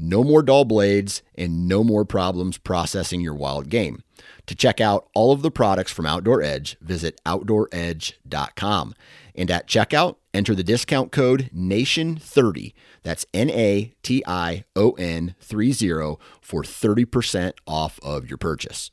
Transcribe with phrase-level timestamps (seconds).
[0.00, 4.04] No more dull blades and no more problems processing your wild game.
[4.46, 8.94] To check out all of the products from Outdoor Edge, visit OutdoorEdge.com.
[9.34, 12.74] And at checkout, enter the discount code NATION30.
[13.02, 15.72] That's N A T I O N 30
[16.40, 18.92] for 30% off of your purchase.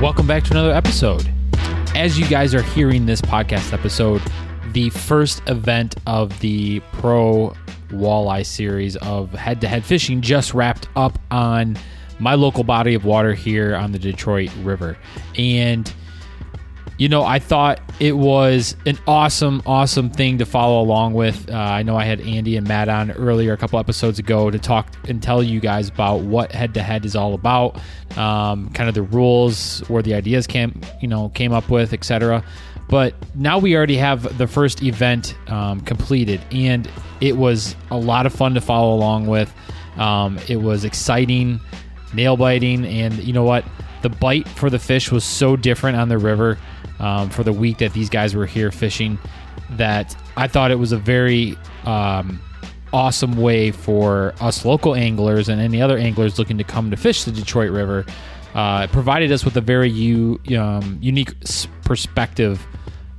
[0.00, 1.28] Welcome back to another episode
[1.96, 4.22] as you guys are hearing this podcast episode,
[4.72, 7.52] the first event of the pro
[7.88, 11.76] walleye series of head to head fishing just wrapped up on
[12.20, 14.96] my local body of water here on the Detroit River.
[15.36, 15.92] And
[16.98, 21.48] you know, I thought it was an awesome, awesome thing to follow along with.
[21.48, 24.58] Uh, I know I had Andy and Matt on earlier a couple episodes ago to
[24.58, 27.80] talk and tell you guys about what head to head is all about,
[28.18, 32.42] um, kind of the rules, where the ideas came, you know, came up with, etc.
[32.88, 38.26] But now we already have the first event um, completed, and it was a lot
[38.26, 39.54] of fun to follow along with.
[39.98, 41.60] Um, it was exciting,
[42.12, 43.64] nail biting, and you know what?
[44.02, 46.58] The bite for the fish was so different on the river
[47.00, 49.18] um, for the week that these guys were here fishing
[49.70, 52.40] that I thought it was a very um,
[52.92, 57.24] awesome way for us local anglers and any other anglers looking to come to fish
[57.24, 58.06] the Detroit River.
[58.54, 61.34] Uh, it provided us with a very u- um, unique
[61.84, 62.66] perspective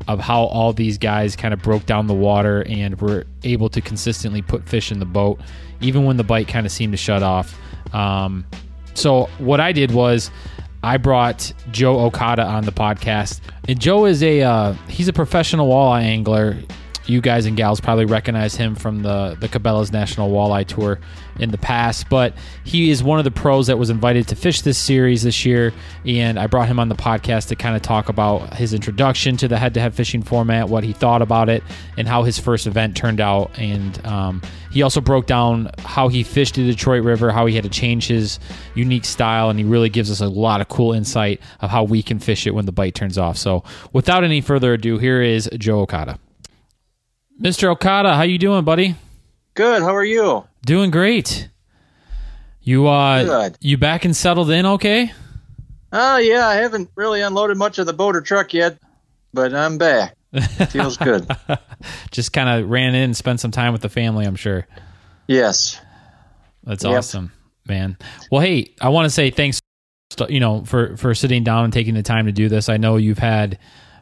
[0.07, 3.79] of how all these guys kind of broke down the water and were able to
[3.79, 5.39] consistently put fish in the boat,
[5.81, 7.55] even when the bite kind of seemed to shut off.
[7.93, 8.43] Um,
[8.95, 10.31] so, what I did was
[10.81, 15.67] I brought Joe Okada on the podcast, and Joe is a uh, he's a professional
[15.67, 16.57] walleye angler.
[17.05, 20.99] You guys and gals probably recognize him from the the Cabela's National Walleye Tour
[21.39, 24.61] in the past, but he is one of the pros that was invited to fish
[24.61, 25.73] this series this year,
[26.05, 29.47] and I brought him on the podcast to kind of talk about his introduction to
[29.47, 31.63] the head-to-head fishing format, what he thought about it,
[31.97, 33.57] and how his first event turned out.
[33.57, 34.41] And um,
[34.71, 38.07] he also broke down how he fished the Detroit River, how he had to change
[38.07, 38.39] his
[38.75, 42.03] unique style, and he really gives us a lot of cool insight of how we
[42.03, 43.37] can fish it when the bite turns off.
[43.37, 43.63] So,
[43.93, 46.19] without any further ado, here is Joe Okada.
[47.41, 47.71] Mr.
[47.71, 48.95] Okada, how you doing, buddy?
[49.53, 49.81] Good.
[49.81, 50.45] How are you?
[50.65, 51.49] Doing great.
[52.61, 53.57] You uh Good.
[53.61, 55.11] you back and settled in okay?
[55.91, 58.77] Oh yeah, I haven't really unloaded much of the boat or truck yet,
[59.33, 60.15] but I'm back.
[60.69, 61.27] Feels good.
[62.11, 64.67] Just kind of ran in and spent some time with the family, I'm sure.
[65.27, 65.79] Yes.
[66.63, 66.97] That's Yep.
[66.97, 67.31] awesome,
[67.67, 67.97] man.
[68.31, 69.59] Well, hey, I want to say thanks
[70.27, 72.67] you know for for sitting down and taking the time to do this.
[72.67, 73.57] I know you've had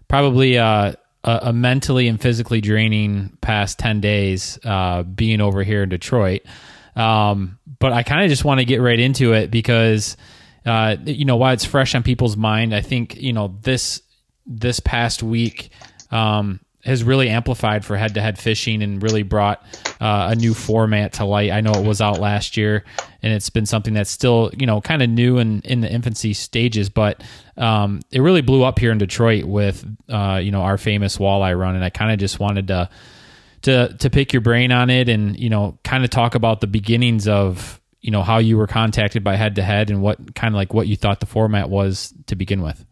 [0.07, 0.93] probably uh
[1.23, 6.41] a, a mentally and physically draining past 10 days uh, being over here in Detroit.
[6.95, 10.15] Um, but I kind of just want to get right into it because,
[10.65, 14.01] uh, you know, while it's fresh on people's mind, I think, you know, this,
[14.45, 15.69] this past week,
[16.11, 19.61] um, has really amplified for head to head fishing and really brought
[19.99, 21.51] uh, a new format to light.
[21.51, 22.85] I know it was out last year
[23.21, 26.33] and it's been something that's still, you know, kind of new and in the infancy
[26.33, 27.21] stages, but
[27.57, 31.59] um, it really blew up here in Detroit with, uh, you know, our famous walleye
[31.59, 31.75] run.
[31.75, 32.89] And I kind of just wanted to,
[33.63, 36.67] to, to pick your brain on it and, you know, kind of talk about the
[36.67, 40.53] beginnings of, you know, how you were contacted by head to head and what kind
[40.53, 42.85] of like what you thought the format was to begin with.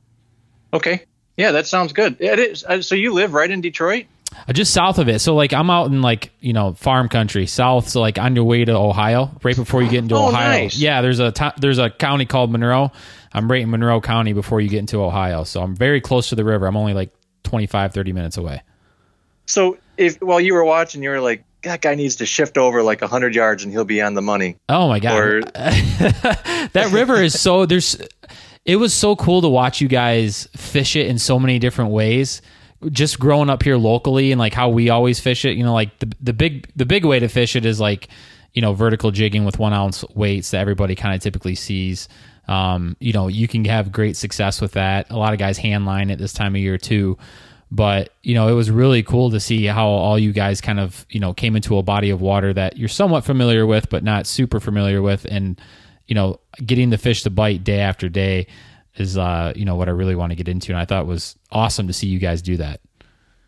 [0.74, 1.06] Okay.
[1.38, 2.18] Yeah, that sounds good.
[2.20, 2.64] It is.
[2.64, 4.06] Uh, so you live right in Detroit?
[4.48, 5.20] Uh, just south of it.
[5.20, 7.90] So like I'm out in like you know farm country, south.
[7.90, 10.50] So like on your way to Ohio, right before you get into Oh, Ohio.
[10.50, 10.78] nice.
[10.78, 12.92] Yeah, there's a to- there's a county called Monroe.
[13.34, 15.44] I'm right in Monroe County before you get into Ohio.
[15.44, 16.68] So I'm very close to the river.
[16.68, 17.12] I'm only like
[17.44, 18.62] 25, 30 minutes away.
[19.46, 22.82] So if while you were watching, you were like, that guy needs to shift over
[22.84, 24.58] like hundred yards and he'll be on the money.
[24.70, 25.42] Oh my god, Or
[26.74, 27.98] that river is so there's.
[28.66, 32.42] It was so cool to watch you guys fish it in so many different ways.
[32.92, 35.98] Just growing up here locally and like how we always fish it, you know, like
[36.00, 38.10] the the big the big way to fish it is like
[38.56, 42.08] you know, vertical jigging with one ounce weights that everybody kind of typically sees.
[42.48, 45.12] Um, you know, you can have great success with that.
[45.12, 47.18] A lot of guys hand line at this time of year too.
[47.70, 51.06] But, you know, it was really cool to see how all you guys kind of,
[51.10, 54.26] you know, came into a body of water that you're somewhat familiar with, but not
[54.26, 55.26] super familiar with.
[55.26, 55.60] And,
[56.08, 58.48] you know, getting the fish to bite day after day
[58.96, 60.72] is, uh, you know, what I really want to get into.
[60.72, 62.82] And I thought it was awesome to see you guys do that.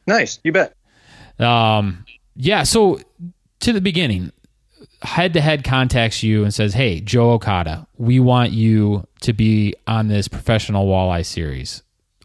[0.06, 0.40] Nice.
[0.44, 0.76] You bet.
[1.40, 2.06] Um,
[2.36, 2.64] yeah.
[2.64, 3.00] So
[3.60, 4.32] to the beginning,
[5.02, 9.76] head to head contacts you and says, Hey, Joe Okada, we want you to be
[9.86, 11.84] on this professional walleye series.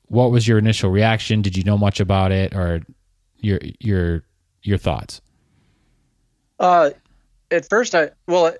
[0.08, 1.42] What was your initial reaction?
[1.42, 2.82] Did you know much about it or
[3.40, 4.24] your your
[4.62, 5.20] your thoughts?
[6.58, 6.90] Uh
[7.50, 8.54] at first I well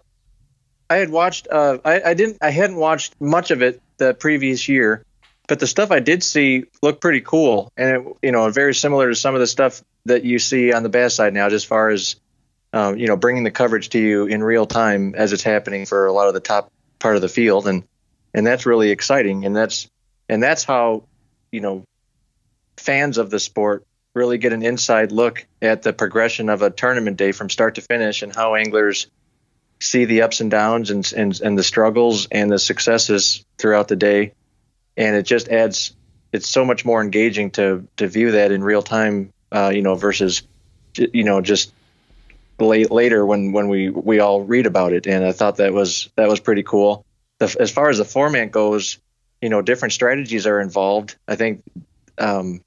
[0.92, 4.68] I had watched uh I, I didn't I hadn't watched much of it the previous
[4.68, 5.04] year,
[5.48, 7.72] but the stuff I did see looked pretty cool.
[7.76, 10.82] And it, you know very similar to some of the stuff that you see on
[10.82, 12.16] the bass side now as far as
[12.72, 16.06] um, you know, bringing the coverage to you in real time as it's happening for
[16.06, 17.84] a lot of the top part of the field, and
[18.32, 19.88] and that's really exciting, and that's
[20.28, 21.04] and that's how
[21.50, 21.84] you know
[22.78, 23.84] fans of the sport
[24.14, 27.80] really get an inside look at the progression of a tournament day from start to
[27.82, 29.06] finish and how anglers
[29.82, 33.96] see the ups and downs and and, and the struggles and the successes throughout the
[33.96, 34.32] day
[34.96, 35.94] and it just adds
[36.32, 39.94] it's so much more engaging to to view that in real time uh, you know
[39.94, 40.42] versus
[40.96, 41.72] you know just
[42.62, 46.08] late, later when when we we all read about it, and I thought that was
[46.16, 47.04] that was pretty cool.
[47.38, 48.98] The, as far as the format goes,
[49.40, 51.16] you know, different strategies are involved.
[51.26, 51.62] I think
[52.18, 52.62] um,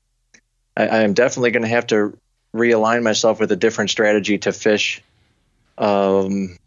[0.75, 2.17] I, I am definitely going to have to
[2.53, 5.01] realign myself with a different strategy to fish,
[5.77, 6.57] um,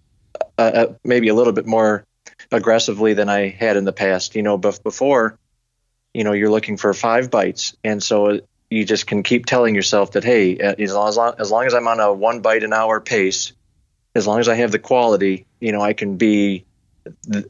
[0.59, 2.05] uh, maybe a little bit more
[2.51, 4.35] aggressively than I had in the past.
[4.35, 5.39] You know, before,
[6.13, 8.41] you know, you're looking for five bites, and so
[8.71, 11.67] you just can keep telling yourself that hey, uh, as long as, long, as long
[11.67, 13.53] as I'm on a one bite an hour pace,
[14.15, 16.65] as long as I have the quality, you know, I can be,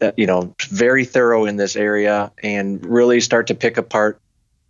[0.01, 4.21] uh, you know, very thorough in this area and really start to pick apart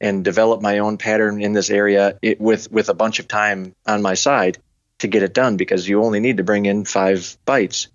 [0.00, 3.74] and develop my own pattern in this area it, with with a bunch of time
[3.86, 4.58] on my side
[4.98, 7.88] to get it done because you only need to bring in five bites.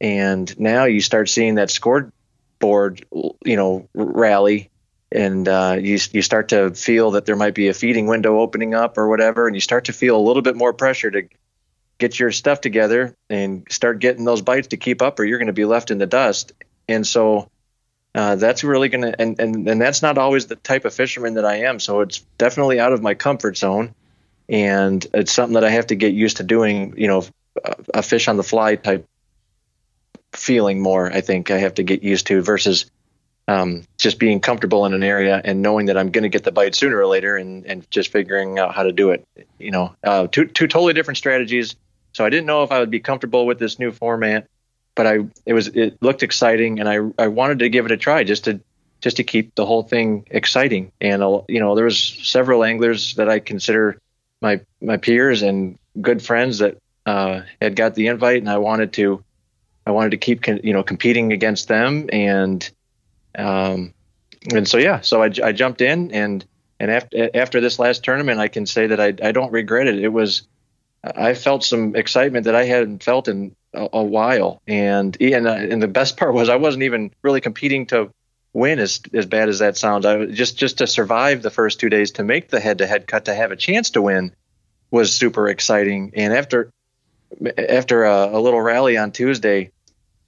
[0.00, 4.70] And now you start seeing that scoreboard, you know, rally
[5.12, 8.74] and uh, you you start to feel that there might be a feeding window opening
[8.74, 11.22] up or whatever, and you start to feel a little bit more pressure to
[11.98, 15.48] get your stuff together and start getting those bites to keep up, or you're going
[15.48, 16.52] to be left in the dust.
[16.88, 17.50] And so
[18.14, 21.34] uh, that's really going to and, and and that's not always the type of fisherman
[21.34, 21.80] that I am.
[21.80, 23.94] So it's definitely out of my comfort zone,
[24.48, 26.94] and it's something that I have to get used to doing.
[26.96, 27.24] You know,
[27.92, 29.08] a fish on the fly type
[30.32, 31.10] feeling more.
[31.12, 32.90] I think I have to get used to versus
[33.48, 36.52] um, just being comfortable in an area and knowing that I'm going to get the
[36.52, 39.26] bite sooner or later, and, and just figuring out how to do it.
[39.58, 41.74] You know, uh, two two totally different strategies.
[42.12, 44.48] So I didn't know if I would be comfortable with this new format,
[44.94, 47.96] but I it was it looked exciting, and I I wanted to give it a
[47.96, 48.60] try just to
[49.00, 50.92] just to keep the whole thing exciting.
[51.00, 53.98] And you know, there was several anglers that I consider
[54.40, 58.92] my my peers and good friends that uh, had got the invite, and I wanted
[58.94, 59.24] to
[59.90, 62.68] I wanted to keep you know competing against them and
[63.36, 63.92] um,
[64.52, 66.44] and so yeah, so I, I jumped in and
[66.78, 69.98] and after after this last tournament, I can say that I I don't regret it.
[69.98, 70.42] It was
[71.02, 75.52] I felt some excitement that I hadn't felt in a, a while, and and uh,
[75.52, 78.10] and the best part was I wasn't even really competing to
[78.52, 80.06] win as as bad as that sounds.
[80.06, 83.06] I just just to survive the first two days to make the head to head
[83.06, 84.32] cut to have a chance to win
[84.90, 86.12] was super exciting.
[86.14, 86.70] And after
[87.58, 89.70] after a, a little rally on Tuesday,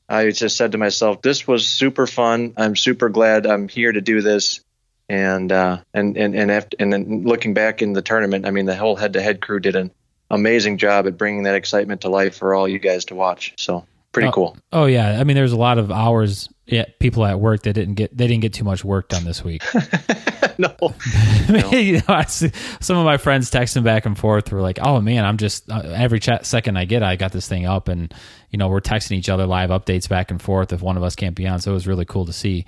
[0.09, 2.55] I just said to myself, "This was super fun.
[2.57, 4.61] I'm super glad I'm here to do this."
[5.09, 8.67] And uh, and and and after, and then looking back in the tournament, I mean,
[8.67, 9.91] the whole head-to-head crew did an
[10.31, 13.55] amazing job at bringing that excitement to life for all you guys to watch.
[13.59, 14.57] So pretty oh, cool.
[14.73, 16.49] Oh yeah, I mean, there's a lot of hours.
[16.67, 19.43] Yeah, people at work that didn't get they didn't get too much work done this
[19.43, 19.63] week.
[20.59, 20.75] no,
[21.49, 21.71] no.
[21.73, 25.39] you know, some of my friends texting back and forth were like, "Oh man, I'm
[25.39, 28.15] just uh, every chat second I get, I got this thing up, and
[28.51, 31.17] you know, we're texting each other live updates back and forth if one of us
[31.17, 31.59] can't be on.
[31.61, 32.67] So it was really cool to see.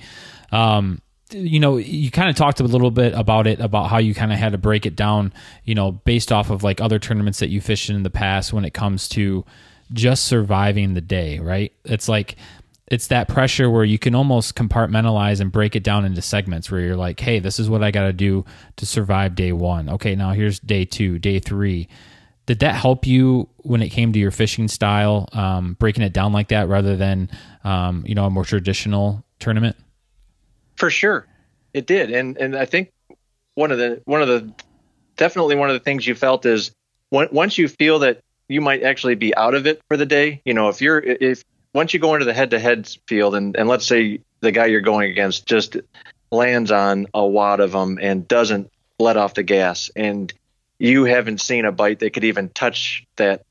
[0.51, 4.15] Um, you know, you kind of talked a little bit about it, about how you
[4.15, 5.33] kind of had to break it down,
[5.65, 8.65] you know, based off of like other tournaments that you fished in the past when
[8.65, 9.45] it comes to
[9.93, 11.73] just surviving the day, right?
[11.85, 12.37] It's like,
[12.87, 16.81] it's that pressure where you can almost compartmentalize and break it down into segments where
[16.81, 18.45] you're like, hey, this is what I got to do
[18.77, 19.89] to survive day one.
[19.89, 21.89] Okay, now here's day two, day three
[22.47, 26.33] did that help you when it came to your fishing style, um, breaking it down
[26.33, 27.31] like that rather than
[27.65, 29.77] um, you know a more traditional tournament?
[30.77, 31.27] For sure,
[31.73, 32.93] it did, and and I think
[33.55, 34.53] one of the one of the
[35.17, 36.73] definitely one of the things you felt is
[37.11, 40.41] once you feel that you might actually be out of it for the day.
[40.45, 43.57] You know, if you're if once you go into the head to head field and
[43.57, 45.77] and let's say the guy you're going against just
[46.31, 50.33] lands on a wad of them and doesn't let off the gas and
[50.79, 53.45] you haven't seen a bite that could even touch that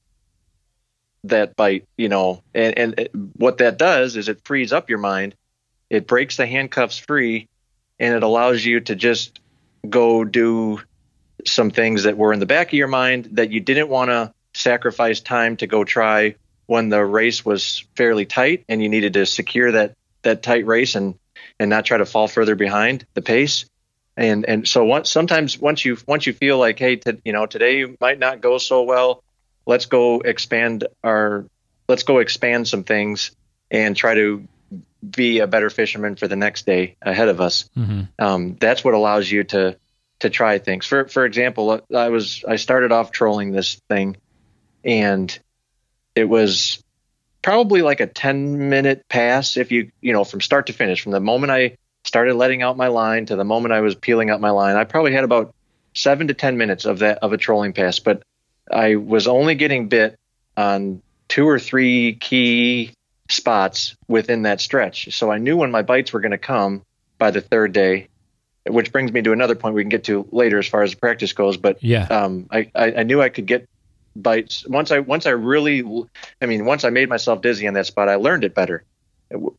[1.25, 4.99] that bite, you know, and, and it, what that does is it frees up your
[4.99, 5.35] mind,
[5.89, 7.47] it breaks the handcuffs free,
[7.97, 9.39] and it allows you to just
[9.89, 10.81] go do
[11.45, 14.33] some things that were in the back of your mind that you didn't want to
[14.53, 19.25] sacrifice time to go try when the race was fairly tight and you needed to
[19.25, 21.15] secure that that tight race and
[21.59, 23.65] and not try to fall further behind the pace.
[24.15, 27.45] And and so once sometimes once you once you feel like hey to, you know
[27.45, 29.23] today might not go so well
[29.65, 31.45] let's go expand our
[31.87, 33.31] let's go expand some things
[33.71, 34.47] and try to
[35.07, 37.69] be a better fisherman for the next day ahead of us.
[37.75, 38.03] Mm-hmm.
[38.19, 39.77] um, that's what allows you to
[40.19, 40.85] to try things.
[40.85, 44.15] For for example i was i started off trolling this thing
[44.83, 45.37] and
[46.15, 46.83] it was
[47.41, 51.11] probably like a 10 minute pass if you you know from start to finish from
[51.11, 54.39] the moment i started letting out my line to the moment I was peeling up
[54.39, 54.75] my line.
[54.75, 55.53] I probably had about
[55.93, 58.23] seven to ten minutes of that of a trolling pass, but
[58.71, 60.17] I was only getting bit
[60.55, 62.91] on two or three key
[63.29, 65.15] spots within that stretch.
[65.15, 66.83] So I knew when my bites were going to come
[67.17, 68.09] by the third day,
[68.67, 70.97] which brings me to another point we can get to later as far as the
[70.97, 71.57] practice goes.
[71.57, 73.67] But yeah, um, I, I, I knew I could get
[74.15, 75.83] bites once I once I really,
[76.41, 78.83] I mean, once I made myself dizzy in that spot, I learned it better.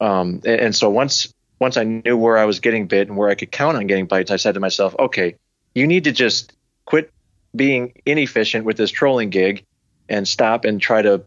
[0.00, 3.34] Um, and, so once once I knew where I was getting bit and where I
[3.34, 5.37] could count on getting bites, I said to myself, okay,
[5.75, 6.52] you need to just
[6.84, 7.11] quit
[7.54, 9.64] being inefficient with this trolling gig
[10.08, 11.25] and stop and try to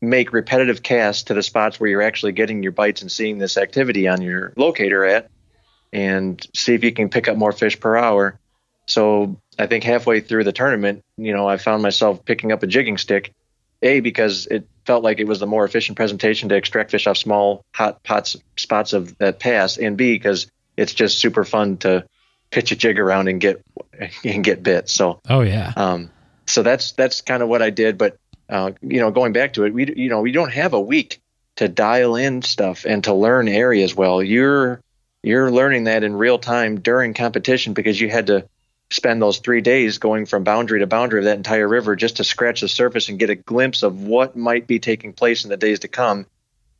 [0.00, 3.56] make repetitive casts to the spots where you're actually getting your bites and seeing this
[3.56, 5.30] activity on your locator at
[5.92, 8.38] and see if you can pick up more fish per hour.
[8.86, 12.66] So I think halfway through the tournament, you know, I found myself picking up a
[12.66, 13.32] jigging stick,
[13.82, 17.16] A, because it felt like it was the more efficient presentation to extract fish off
[17.16, 22.06] small hot pots spots of that pass, and B because it's just super fun to
[22.50, 23.62] pitch a jig around and get
[24.24, 24.88] and get bit.
[24.88, 26.10] So oh yeah, um,
[26.46, 27.98] so that's that's kind of what I did.
[27.98, 30.80] But uh, you know, going back to it, we you know we don't have a
[30.80, 31.20] week
[31.56, 34.22] to dial in stuff and to learn areas well.
[34.22, 34.80] You're
[35.22, 38.46] you're learning that in real time during competition because you had to
[38.90, 42.24] spend those three days going from boundary to boundary of that entire river just to
[42.24, 45.56] scratch the surface and get a glimpse of what might be taking place in the
[45.56, 46.26] days to come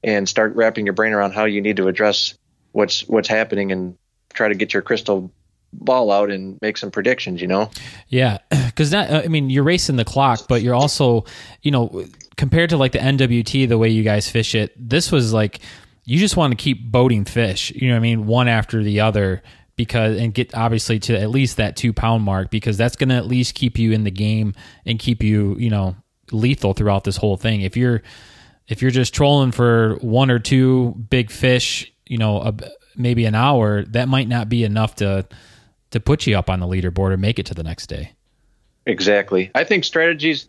[0.05, 2.35] and start wrapping your brain around how you need to address
[2.73, 3.97] what's what's happening and
[4.33, 5.33] try to get your crystal
[5.73, 7.71] ball out and make some predictions you know?
[8.09, 11.25] Yeah because that uh, i mean you're racing the clock but you're also
[11.63, 12.05] you know
[12.37, 15.61] compared to like the nwt the way you guys fish it this was like
[16.05, 19.01] you just want to keep boating fish you know what i mean one after the
[19.01, 19.43] other
[19.77, 23.15] because and get obviously to at least that two pound mark because that's going to
[23.15, 24.55] at least keep you in the game
[24.85, 25.95] and keep you you know
[26.33, 27.61] lethal throughout this whole thing.
[27.61, 28.03] If you're
[28.69, 32.55] if you're just trolling for one or two big fish, you know, a,
[32.97, 35.27] maybe an hour, that might not be enough to
[35.91, 38.13] to put you up on the leaderboard or make it to the next day.
[38.87, 39.51] Exactly.
[39.55, 40.49] I think strategies,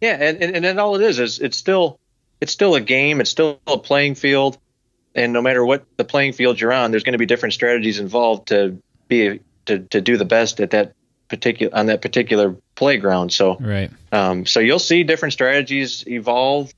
[0.00, 1.98] yeah, and and, and all it is is it's still
[2.40, 3.20] it's still a game.
[3.20, 4.58] It's still a playing field
[5.18, 7.98] and no matter what the playing field you're on, there's going to be different strategies
[7.98, 10.94] involved to be to, to do the best at that
[11.28, 13.32] particular on that particular playground.
[13.32, 13.90] So right.
[14.12, 16.72] Um, so you'll see different strategies evolve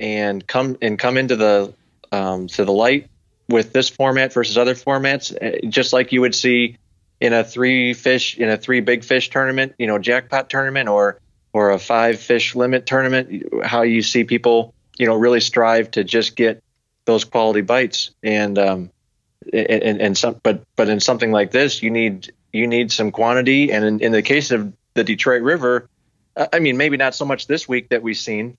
[0.00, 1.74] and come and come into the
[2.12, 3.08] um, to the light
[3.48, 6.76] with this format versus other formats, eh, just like you would see
[7.20, 11.20] in a three fish in a three big fish tournament, you know, jackpot tournament or
[11.52, 13.64] or a five fish limit tournament.
[13.64, 16.62] How you see people, you know, really strive to just get
[17.06, 18.10] those quality bites.
[18.22, 18.90] And um,
[19.52, 23.72] and, and some, but but in something like this, you need you need some quantity.
[23.72, 25.88] And in, in the case of the Detroit River,
[26.52, 28.56] I mean, maybe not so much this week that we've seen,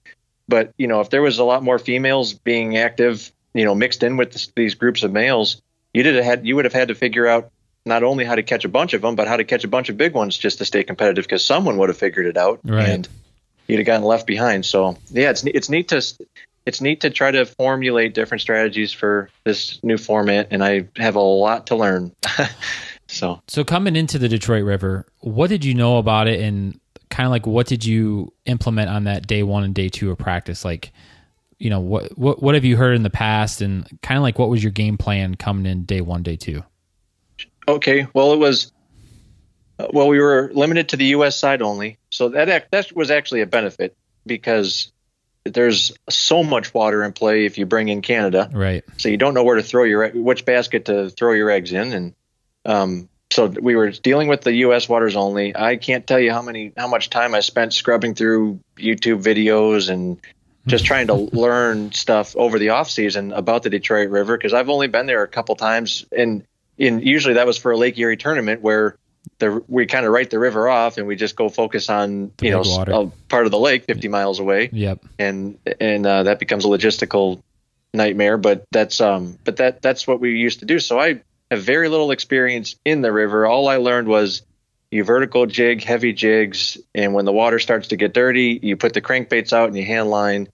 [0.47, 4.03] but you know, if there was a lot more females being active, you know, mixed
[4.03, 5.61] in with this, these groups of males,
[5.93, 7.51] you did had you would have had to figure out
[7.85, 9.89] not only how to catch a bunch of them, but how to catch a bunch
[9.89, 12.87] of big ones just to stay competitive because someone would have figured it out right.
[12.87, 13.07] and
[13.67, 14.65] you'd have gotten left behind.
[14.65, 16.01] So yeah, it's it's neat to
[16.67, 21.15] it's neat to try to formulate different strategies for this new format, and I have
[21.15, 22.13] a lot to learn.
[23.07, 26.77] so, so coming into the Detroit River, what did you know about it, and
[27.09, 30.17] kind of like what did you implement on that day one and day two of
[30.17, 30.65] practice?
[30.65, 30.91] Like,
[31.57, 34.37] you know, what what what have you heard in the past, and kind of like
[34.37, 36.63] what was your game plan coming in day one, day two?
[37.69, 38.73] Okay, well, it was
[39.93, 41.37] well, we were limited to the U.S.
[41.37, 43.95] side only, so that that was actually a benefit
[44.25, 44.91] because
[45.49, 48.49] there's so much water in play if you bring in Canada.
[48.51, 48.83] Right.
[48.97, 51.93] So you don't know where to throw your which basket to throw your eggs in,
[51.93, 52.15] and
[52.65, 54.87] um, so we were dealing with the U.S.
[54.87, 55.55] waters only.
[55.55, 59.89] I can't tell you how many how much time I spent scrubbing through YouTube videos
[59.89, 60.19] and
[60.65, 64.69] just trying to learn stuff over the off season about the Detroit River because I've
[64.69, 66.45] only been there a couple times, and
[66.77, 68.97] in usually that was for a Lake Erie tournament where
[69.39, 72.51] the we kind of write the river off and we just go focus on you
[72.51, 74.69] know a part of the lake 50 miles away.
[74.71, 75.05] Yep.
[75.19, 77.41] And and uh, that becomes a logistical
[77.93, 80.79] nightmare, but that's um but that that's what we used to do.
[80.79, 83.45] So I have very little experience in the river.
[83.45, 84.41] All I learned was
[84.91, 88.93] you vertical jig heavy jigs, and when the water starts to get dirty, you put
[88.93, 90.47] the crankbaits out and you hand line.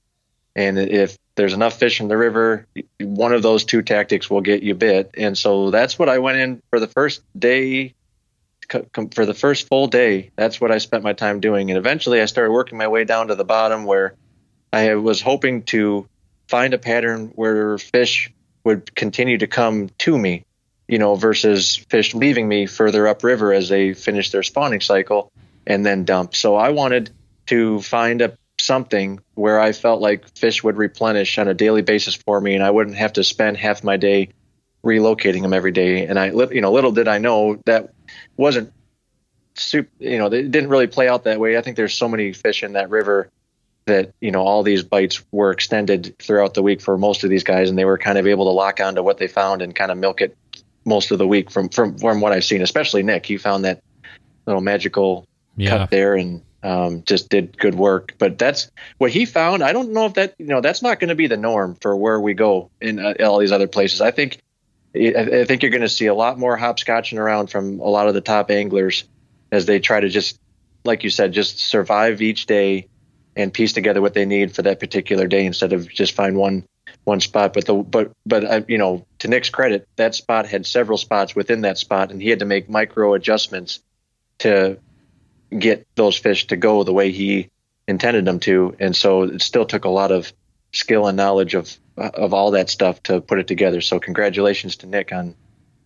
[0.56, 2.68] And if there's enough fish in the river,
[3.00, 5.12] one of those two tactics will get you bit.
[5.18, 7.96] And so that's what I went in for the first day,
[9.12, 10.32] for the first full day.
[10.36, 11.70] That's what I spent my time doing.
[11.72, 14.16] And eventually I started working my way down to the bottom where
[14.72, 16.08] I was hoping to
[16.48, 18.32] find a pattern where fish
[18.64, 20.46] would continue to come to me
[20.88, 25.32] you know, versus fish leaving me further upriver as they finish their spawning cycle
[25.66, 26.36] and then dump.
[26.36, 27.10] So I wanted
[27.48, 32.16] to find a something where I felt like fish would replenish on a daily basis
[32.16, 34.30] for me, and I wouldn't have to spend half my day
[34.86, 36.06] relocating them every day.
[36.06, 37.94] And I, you know, little did I know that
[38.38, 38.72] wasn't
[39.56, 39.90] super.
[40.00, 41.58] You know, it didn't really play out that way.
[41.58, 43.30] I think there's so many fish in that river
[43.86, 47.44] that you know all these bites were extended throughout the week for most of these
[47.44, 49.92] guys, and they were kind of able to lock onto what they found and kind
[49.92, 50.36] of milk it
[50.86, 53.26] most of the week from from from what I've seen, especially Nick.
[53.26, 53.84] He found that
[54.46, 55.70] little magical yeah.
[55.70, 58.14] cut there and um, just did good work.
[58.18, 59.64] But that's what he found.
[59.64, 61.96] I don't know if that you know that's not going to be the norm for
[61.96, 64.02] where we go in uh, all these other places.
[64.02, 64.42] I think
[64.96, 68.14] I think you're going to see a lot more hopscotching around from a lot of
[68.14, 69.06] the top anglers
[69.52, 70.40] as they try to just,
[70.84, 72.88] like you said, just survive each day
[73.36, 76.66] and piece together what they need for that particular day instead of just find one
[77.06, 77.54] one spot.
[77.54, 81.36] But the but but uh, you know, to Nick's credit, that spot had several spots
[81.36, 83.80] within that spot, and he had to make micro adjustments
[84.40, 84.78] to
[85.58, 87.50] get those fish to go the way he
[87.88, 88.76] intended them to.
[88.80, 90.32] And so it still took a lot of
[90.72, 93.82] skill and knowledge of of all that stuff to put it together.
[93.82, 95.36] So congratulations to Nick on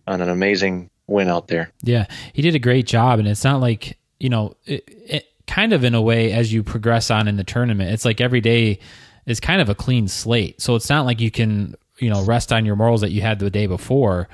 [0.06, 1.70] on an amazing win out there.
[1.82, 5.72] Yeah, he did a great job, and it's not like you know, it, it kind
[5.72, 8.78] of in a way as you progress on in the tournament, it's like every day
[9.26, 10.60] is kind of a clean slate.
[10.60, 13.38] So it's not like you can, you know, rest on your morals that you had
[13.38, 14.28] the day before.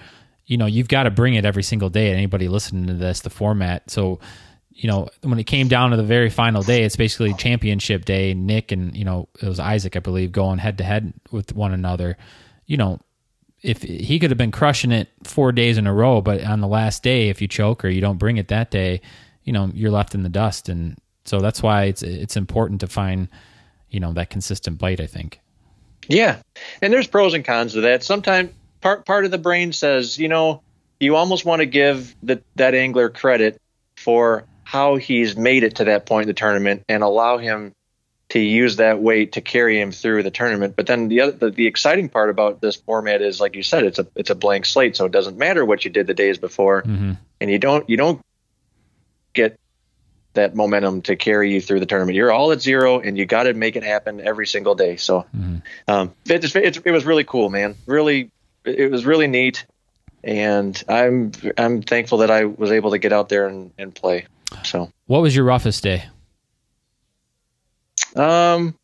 [0.47, 2.09] You know, you've got to bring it every single day.
[2.09, 3.91] And anybody listening to this, the format.
[3.91, 4.21] So,
[4.75, 8.35] you know, when it came down to the very final day, it's basically championship day.
[8.35, 11.73] Nick and, you know, it was Isaac, I believe, going head to head with one
[11.73, 12.17] another.
[12.67, 13.01] You know,
[13.63, 16.69] if he could have been crushing it four days in a row, but on the
[16.69, 19.01] last day, if you choke or you don't bring it that day,
[19.45, 20.69] you know, you're left in the dust.
[20.69, 23.29] And so that's why it's it's important to find
[23.91, 25.01] you know that consistent bite.
[25.01, 25.41] I think.
[26.09, 26.43] Yeah,
[26.83, 28.03] and there's pros and cons to that.
[28.03, 30.63] Sometimes part part of the brain says, you know,
[31.01, 33.61] you almost want to give the, that angler credit
[33.97, 37.75] for how he's made it to that point in the tournament and allow him
[38.31, 40.75] to use that weight to carry him through the tournament.
[40.77, 43.85] But then the other, the, the exciting part about this format is, like you said,
[43.85, 46.39] it's a it's a blank slate, so it doesn't matter what you did the days
[46.39, 47.13] before, mm-hmm.
[47.41, 48.21] and you don't you don't
[49.35, 49.59] get
[50.33, 52.17] that momentum to carry you through the tournament.
[52.17, 54.97] You're all at zero, and you got to make it happen every single day.
[54.97, 55.59] So, mm-hmm.
[55.87, 57.77] um, it, it, it, was really cool, man.
[57.87, 58.31] Really,
[58.65, 59.65] it was really neat,
[60.25, 64.27] and I'm I'm thankful that I was able to get out there and, and play.
[64.65, 66.05] So, what was your roughest day?
[68.17, 68.77] Um.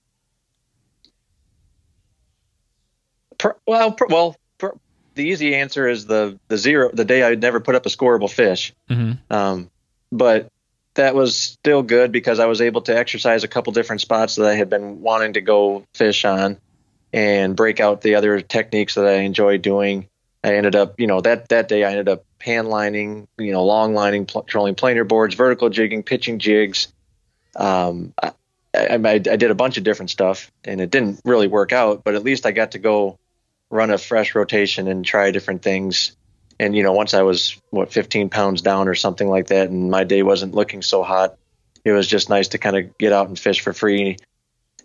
[3.38, 4.74] Per, well, per, well, per,
[5.14, 6.90] the easy answer is the the zero.
[6.92, 8.74] The day I never put up a scoreable fish.
[8.90, 9.32] Mm-hmm.
[9.32, 9.70] Um,
[10.12, 10.50] but
[10.94, 14.46] that was still good because I was able to exercise a couple different spots that
[14.46, 16.58] I had been wanting to go fish on
[17.12, 20.08] and break out the other techniques that I enjoy doing.
[20.42, 23.64] I ended up, you know, that that day I ended up hand lining, you know,
[23.64, 26.88] long lining, pl- trolling planer boards, vertical jigging, pitching jigs.
[27.56, 28.32] Um, I,
[28.74, 32.14] I, I, did a bunch of different stuff, and it didn't really work out, but
[32.14, 33.18] at least I got to go
[33.70, 36.16] run a fresh rotation and try different things
[36.60, 39.90] and you know once i was what 15 pounds down or something like that and
[39.90, 41.36] my day wasn't looking so hot
[41.84, 44.18] it was just nice to kind of get out and fish for free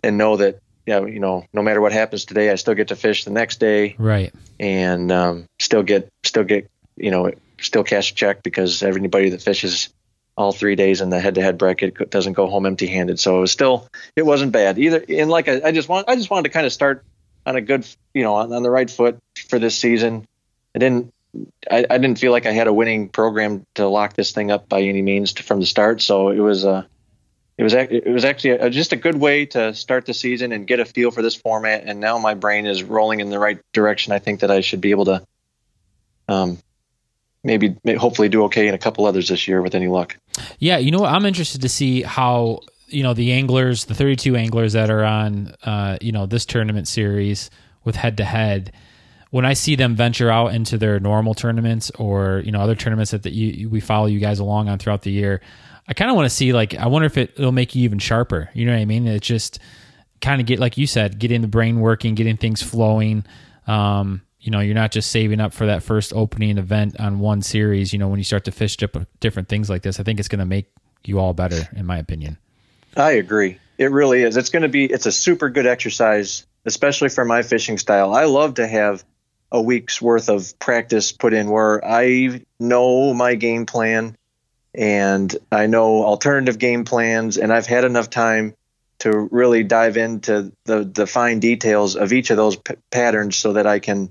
[0.02, 2.96] and know that yeah you know no matter what happens today i still get to
[2.96, 3.94] fish the next day.
[3.98, 4.32] Right.
[4.58, 9.42] And um, still get still get you know still cash a check because everybody that
[9.42, 9.90] fishes
[10.36, 13.18] all three days in the head-to-head bracket doesn't go home empty-handed.
[13.18, 15.04] So it was still it wasn't bad either.
[15.08, 17.04] And like I, I just want i just wanted to kind of start
[17.44, 19.18] on a good you know on, on the right foot
[19.48, 20.26] for this season.
[20.74, 21.12] I didn't
[21.70, 24.70] I, I, didn't feel like I had a winning program to lock this thing up
[24.70, 26.00] by any means to, from the start.
[26.00, 26.82] So it was a, uh,
[27.58, 30.66] it was it was actually a, just a good way to start the season and
[30.66, 31.84] get a feel for this format.
[31.84, 34.12] And now my brain is rolling in the right direction.
[34.12, 35.26] I think that I should be able to,
[36.28, 36.58] um,
[37.42, 40.18] maybe hopefully do okay in a couple others this year with any luck.
[40.58, 41.12] Yeah, you know what?
[41.12, 45.54] I'm interested to see how you know the anglers, the 32 anglers that are on,
[45.62, 47.50] uh, you know, this tournament series
[47.84, 48.72] with head to head.
[49.36, 53.10] When I see them venture out into their normal tournaments or you know other tournaments
[53.10, 55.42] that, that you, we follow you guys along on throughout the year,
[55.86, 57.98] I kind of want to see like I wonder if it, it'll make you even
[57.98, 58.48] sharper.
[58.54, 59.06] You know what I mean?
[59.06, 59.58] It's just
[60.22, 63.26] kind of get like you said, getting the brain working, getting things flowing.
[63.66, 67.42] Um, you know, you're not just saving up for that first opening event on one
[67.42, 67.92] series.
[67.92, 70.38] You know, when you start to fish different things like this, I think it's going
[70.38, 70.70] to make
[71.04, 72.38] you all better, in my opinion.
[72.96, 73.58] I agree.
[73.76, 74.36] It really is.
[74.36, 74.86] It's going to be.
[74.86, 78.14] It's a super good exercise, especially for my fishing style.
[78.14, 79.04] I love to have
[79.52, 84.16] a week's worth of practice put in where I know my game plan
[84.76, 88.54] and I know alternative game plans, and I've had enough time
[88.98, 93.54] to really dive into the the fine details of each of those p- patterns so
[93.54, 94.10] that I can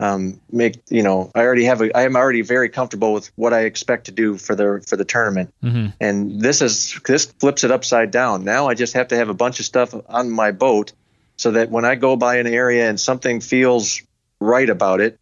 [0.00, 3.52] um, make you know I already have a I am already very comfortable with what
[3.52, 5.88] I expect to do for the for the tournament mm-hmm.
[6.00, 9.34] and this is this flips it upside down now I just have to have a
[9.34, 10.92] bunch of stuff on my boat
[11.36, 14.02] so that when I go by an area and something feels
[14.44, 15.18] right about it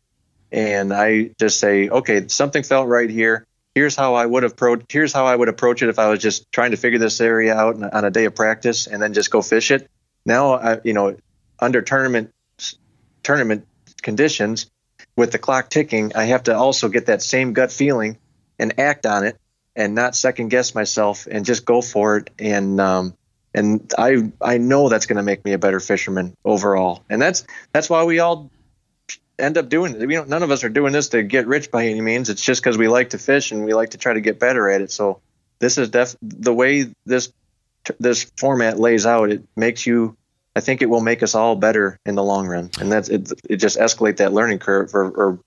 [0.50, 5.12] and I just say okay something felt right here here's how I would approach here's
[5.12, 7.82] how I would approach it if I was just trying to figure this area out
[7.82, 9.90] on a day of practice and then just go fish it
[10.26, 11.16] now I you know
[11.58, 12.32] under tournament
[13.22, 13.66] tournament
[14.02, 14.70] conditions
[15.16, 18.18] with the clock ticking, I have to also get that same gut feeling
[18.58, 19.38] and act on it
[19.74, 22.30] and not second guess myself and just go for it.
[22.38, 23.14] And, um,
[23.54, 27.04] and I, I know that's going to make me a better fisherman overall.
[27.10, 28.50] And that's, that's why we all
[29.38, 30.06] end up doing it.
[30.06, 32.28] We don't, none of us are doing this to get rich by any means.
[32.28, 34.68] It's just because we like to fish and we like to try to get better
[34.68, 34.90] at it.
[34.90, 35.20] So
[35.58, 37.32] this is def the way this,
[37.98, 39.30] this format lays out.
[39.30, 40.16] It makes you
[40.54, 43.32] I think it will make us all better in the long run, and that's it.
[43.48, 45.38] It just escalate that learning curve or, or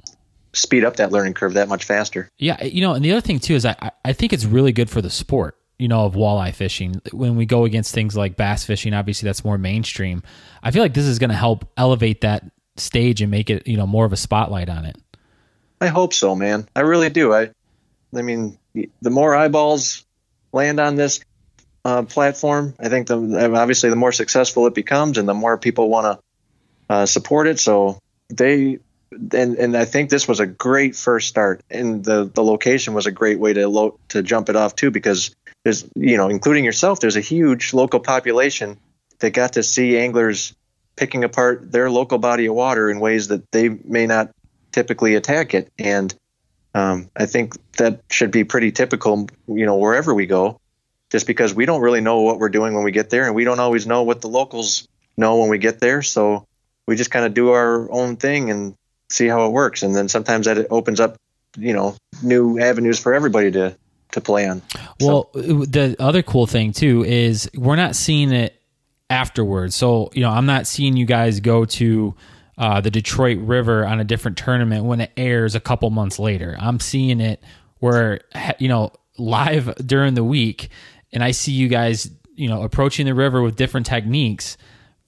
[0.54, 2.30] speed up that learning curve that much faster.
[2.38, 4.90] Yeah, you know, and the other thing too is I I think it's really good
[4.90, 5.58] for the sport.
[5.78, 7.02] You know, of walleye fishing.
[7.12, 10.24] When we go against things like bass fishing, obviously that's more mainstream.
[10.64, 13.78] I feel like this is going to help elevate that stage and make it you
[13.78, 14.98] know more of a spotlight on it.
[15.82, 16.68] I hope so, man.
[16.76, 17.34] I really do.
[17.34, 17.52] I,
[18.16, 20.06] I mean, the more eyeballs
[20.54, 21.20] land on this,
[21.86, 22.74] uh, platform.
[22.80, 26.94] I think the obviously the more successful it becomes, and the more people want to
[26.94, 27.60] uh, support it.
[27.60, 28.80] So they
[29.12, 33.06] and and I think this was a great first start, and the the location was
[33.06, 35.34] a great way to lo- to jump it off too, because
[35.64, 38.78] there's you know including yourself, there's a huge local population
[39.20, 40.56] that got to see anglers
[40.96, 44.32] picking apart their local body of water in ways that they may not
[44.72, 46.14] typically attack it, and
[46.74, 50.60] um, I think that should be pretty typical, you know, wherever we go
[51.10, 53.44] just because we don't really know what we're doing when we get there, and we
[53.44, 56.02] don't always know what the locals know when we get there.
[56.02, 56.46] So
[56.88, 58.76] we just kind of do our own thing and
[59.10, 61.18] see how it works, and then sometimes that opens up,
[61.58, 63.78] you know, new avenues for everybody to
[64.12, 64.62] to play on.
[65.00, 65.66] Well, so.
[65.66, 68.55] the other cool thing too is we're not seeing it
[69.10, 69.76] afterwards.
[69.76, 72.16] So you know, I'm not seeing you guys go to.
[72.58, 76.56] Uh, the Detroit River on a different tournament when it airs a couple months later.
[76.58, 77.44] I'm seeing it
[77.80, 78.22] where
[78.60, 80.70] you know live during the week
[81.16, 84.58] and I see you guys, you know, approaching the river with different techniques,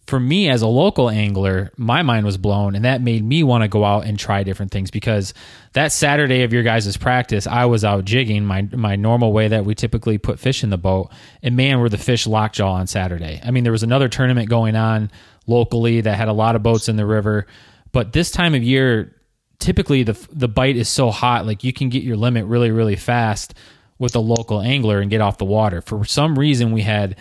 [0.07, 3.63] for me as a local angler, my mind was blown, and that made me want
[3.63, 5.33] to go out and try different things because
[5.73, 9.65] that Saturday of your guys' practice, I was out jigging my my normal way that
[9.65, 11.11] we typically put fish in the boat,
[11.43, 13.41] and man, were the fish lockjaw on Saturday.
[13.43, 15.11] I mean, there was another tournament going on
[15.45, 17.45] locally that had a lot of boats in the river,
[17.91, 19.13] but this time of year,
[19.59, 22.95] typically the the bite is so hot, like you can get your limit really really
[22.95, 23.53] fast
[23.99, 25.81] with a local angler and get off the water.
[25.81, 27.17] For some reason, we had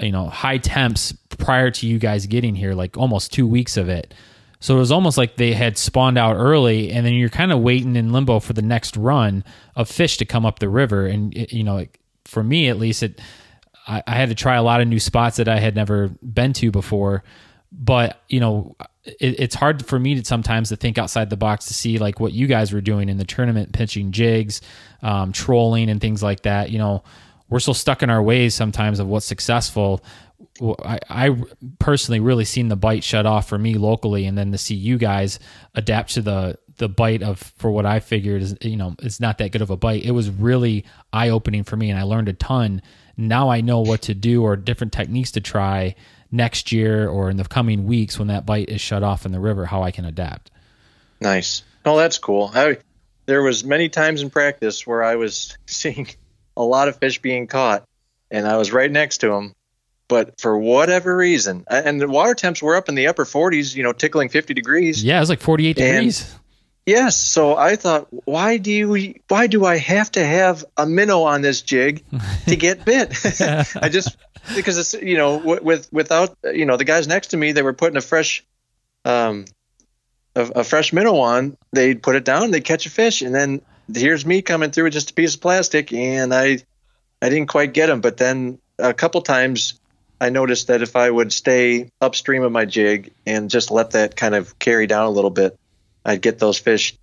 [0.00, 3.88] you know high temps prior to you guys getting here, like almost two weeks of
[3.88, 4.14] it.
[4.60, 7.60] So it was almost like they had spawned out early, and then you're kind of
[7.60, 9.44] waiting in limbo for the next run
[9.76, 11.06] of fish to come up the river.
[11.06, 11.86] And it, you know,
[12.24, 13.20] for me at least, it
[13.86, 16.52] I, I had to try a lot of new spots that I had never been
[16.54, 17.22] to before.
[17.70, 21.66] But you know, it, it's hard for me to sometimes to think outside the box
[21.66, 24.60] to see like what you guys were doing in the tournament, pitching jigs,
[25.02, 26.70] um, trolling, and things like that.
[26.70, 27.04] You know,
[27.48, 30.04] we're still stuck in our ways sometimes of what's successful.
[30.84, 31.36] I, I
[31.78, 34.98] personally really seen the bite shut off for me locally, and then to see you
[34.98, 35.38] guys
[35.74, 39.38] adapt to the the bite of for what I figured is you know it's not
[39.38, 40.04] that good of a bite.
[40.04, 42.82] It was really eye opening for me, and I learned a ton.
[43.16, 45.96] Now I know what to do or different techniques to try
[46.30, 49.40] next year or in the coming weeks when that bite is shut off in the
[49.40, 50.50] river how I can adapt.
[51.20, 51.62] Nice.
[51.84, 52.50] Oh, that's cool.
[52.54, 52.78] I,
[53.26, 56.08] there was many times in practice where I was seeing
[56.58, 57.84] a lot of fish being caught,
[58.30, 59.54] and I was right next to them.
[60.08, 63.82] But for whatever reason, and the water temps were up in the upper 40s, you
[63.82, 65.04] know, tickling 50 degrees.
[65.04, 66.34] Yeah, it was like 48 degrees.
[66.86, 67.16] Yes.
[67.16, 71.42] So I thought, why do you, why do I have to have a minnow on
[71.42, 72.02] this jig
[72.46, 73.14] to get bit?
[73.76, 74.16] I just
[74.56, 77.74] because it's you know with without you know the guys next to me they were
[77.74, 78.42] putting a fresh,
[79.04, 79.44] um,
[80.34, 81.58] a, a fresh minnow on.
[81.72, 83.60] They'd put it down, they'd catch a fish, and then
[83.94, 86.58] here's me coming through with just a piece of plastic, and I,
[87.20, 88.00] I didn't quite get them.
[88.00, 89.80] But then a couple times
[90.20, 94.16] I noticed that if I would stay upstream of my jig and just let that
[94.16, 95.58] kind of carry down a little bit
[96.08, 96.96] I'd get those fish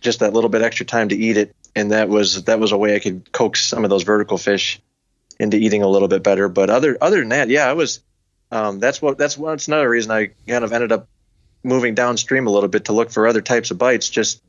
[0.00, 2.78] just that little bit extra time to eat it, and that was that was a
[2.78, 4.80] way I could coax some of those vertical fish
[5.38, 6.48] into eating a little bit better.
[6.48, 8.00] But other other than that, yeah, I was.
[8.52, 11.08] Um, that's what that's that's another reason I kind of ended up
[11.62, 14.10] moving downstream a little bit to look for other types of bites.
[14.10, 14.42] Just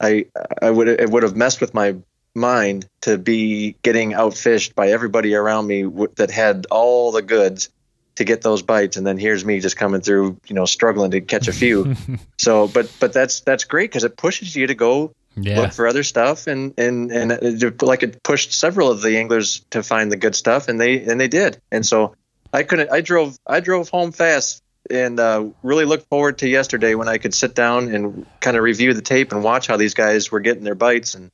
[0.00, 0.26] I
[0.62, 1.96] I would it would have messed with my
[2.34, 7.70] mind to be getting outfished by everybody around me w- that had all the goods
[8.16, 8.96] to get those bites.
[8.96, 11.94] And then here's me just coming through you know struggling to catch a few.
[12.38, 15.60] So but but that's that's great because it pushes you to go yeah.
[15.60, 16.46] look for other stuff.
[16.46, 20.36] And and and it, like it pushed several of the anglers to find the good
[20.36, 21.60] stuff and they and they did.
[21.72, 22.14] And so
[22.52, 26.94] i couldn't i drove i drove home fast and uh, really looked forward to yesterday
[26.94, 29.94] when i could sit down and kind of review the tape and watch how these
[29.94, 31.30] guys were getting their bites and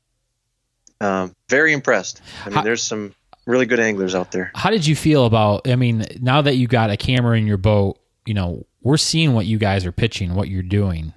[1.00, 3.14] um, very impressed i mean how, there's some
[3.46, 4.50] really good anglers out there.
[4.54, 5.68] How did you feel about?
[5.68, 9.32] I mean, now that you got a camera in your boat, you know we're seeing
[9.34, 11.12] what you guys are pitching, what you're doing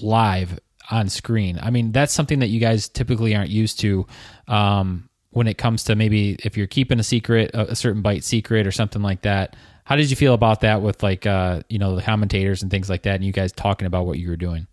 [0.00, 0.58] live
[0.90, 1.58] on screen.
[1.62, 4.06] I mean, that's something that you guys typically aren't used to.
[4.48, 8.24] Um, when it comes to maybe if you're keeping a secret, a, a, certain bite
[8.24, 9.54] secret or something like that.
[9.84, 12.88] How did you feel about that with like uh, you know the commentators and things
[12.88, 14.66] like that, and you guys talking about what you were doing?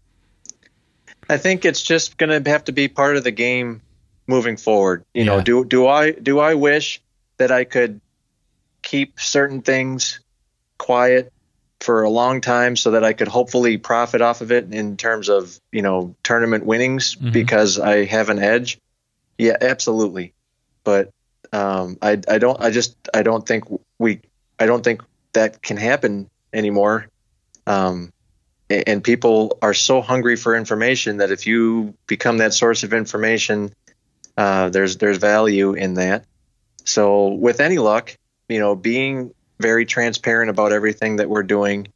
[1.30, 3.82] I think it's just going to have to be part of the game
[4.28, 5.06] moving forward.
[5.14, 5.36] You yeah.
[5.38, 7.02] know, do do I do I wish
[7.38, 8.02] that I could
[8.82, 10.20] keep certain things
[10.78, 11.32] quiet
[11.80, 15.30] for a long time so that I could hopefully profit off of it in terms
[15.30, 17.32] of, you know, tournament winnings mm-hmm.
[17.32, 18.80] because I have an edge?
[19.38, 20.34] Yeah, absolutely.
[20.84, 21.12] But
[21.54, 23.66] um, I I don't I just I don't think
[24.00, 24.22] we
[24.60, 25.02] I don't think
[25.34, 27.08] that can happen anymore.
[27.66, 28.12] Um,
[28.70, 33.72] and people are so hungry for information that if you become that source of information
[34.38, 36.26] uh, there's there's value in that.
[36.86, 38.16] So with any luck,
[38.48, 41.88] you know, being very transparent about everything that we're doing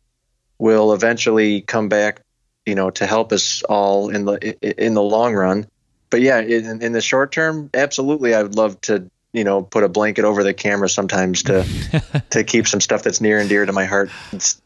[0.57, 2.21] will eventually come back,
[2.65, 5.67] you know, to help us all in the in the long run.
[6.09, 9.83] But yeah, in, in the short term, absolutely, I would love to, you know, put
[9.83, 11.65] a blanket over the camera sometimes to
[12.31, 14.11] to keep some stuff that's near and dear to my heart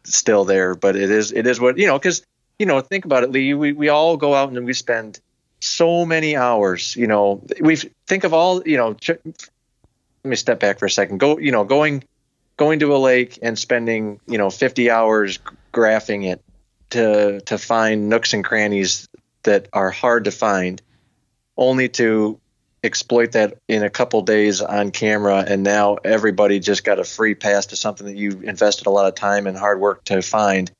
[0.03, 0.75] still there.
[0.75, 2.23] But it is it is what you know because
[2.59, 3.53] you know think about it, Lee.
[3.53, 5.19] We we all go out and we spend
[5.59, 6.95] so many hours.
[6.95, 7.75] You know, we
[8.07, 8.67] think of all.
[8.67, 9.35] You know, ch- let
[10.23, 11.19] me step back for a second.
[11.19, 12.03] Go, you know, going
[12.57, 15.39] going to a lake and spending you know 50 hours
[15.73, 16.41] graphing it
[16.91, 19.07] to to find nooks and crannies
[19.43, 20.81] that are hard to find,
[21.57, 22.39] only to
[22.85, 27.35] exploit that in a couple days on camera and now everybody just got a free
[27.35, 30.71] pass to something that you invested a lot of time and hard work to find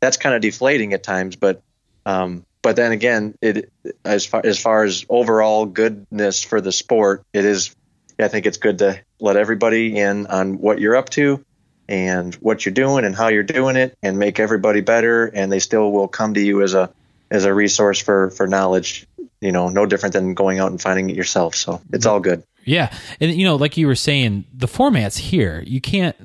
[0.00, 1.62] that's kind of deflating at times but
[2.06, 3.70] um, but then again, it
[4.06, 7.76] as far as far as overall goodness for the sport, it is.
[8.18, 11.44] I think it's good to let everybody in on what you're up to
[11.88, 15.26] and what you're doing and how you're doing it, and make everybody better.
[15.26, 16.90] And they still will come to you as a
[17.34, 19.06] as a resource for for knowledge.
[19.40, 21.54] You know, no different than going out and finding it yourself.
[21.54, 22.42] So it's all good.
[22.64, 25.62] Yeah, and you know, like you were saying, the format's here.
[25.66, 26.16] You can't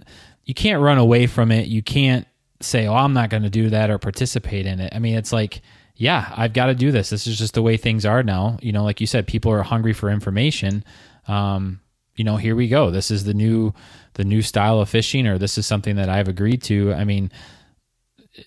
[0.46, 1.68] you can't run away from it.
[1.68, 2.26] You can't
[2.62, 4.94] say, "Oh, I'm not going to do that" or participate in it.
[4.96, 5.62] I mean, it's like
[6.00, 7.10] yeah, I've got to do this.
[7.10, 8.58] This is just the way things are now.
[8.62, 10.86] You know, like you said, people are hungry for information.
[11.28, 11.82] Um,
[12.16, 12.90] you know, here we go.
[12.90, 13.74] This is the new
[14.14, 16.94] the new style of fishing, or this is something that I've agreed to.
[16.94, 17.32] I mean,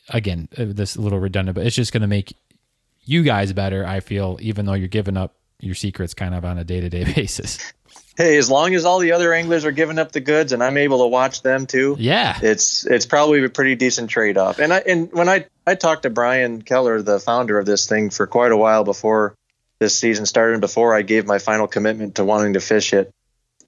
[0.09, 2.35] again, uh, this a little redundant, but it's just going to make
[3.05, 3.87] you guys better.
[3.87, 6.89] I feel, even though you're giving up your secrets kind of on a day to
[6.89, 7.73] day basis
[8.17, 10.77] hey, as long as all the other anglers are giving up the goods and I'm
[10.77, 14.59] able to watch them too, yeah, it's it's probably a pretty decent trade off.
[14.59, 18.11] And I and when I I talked to Brian Keller, the founder of this thing,
[18.11, 19.35] for quite a while before
[19.79, 23.13] this season started, and before I gave my final commitment to wanting to fish it,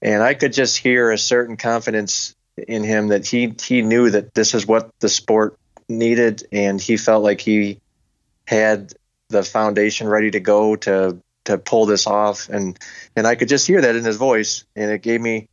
[0.01, 2.35] and I could just hear a certain confidence
[2.67, 5.57] in him that he he knew that this is what the sport
[5.89, 7.79] needed, and he felt like he
[8.47, 8.93] had
[9.29, 12.77] the foundation ready to go to to pull this off, and
[13.15, 15.47] and I could just hear that in his voice, and it gave me,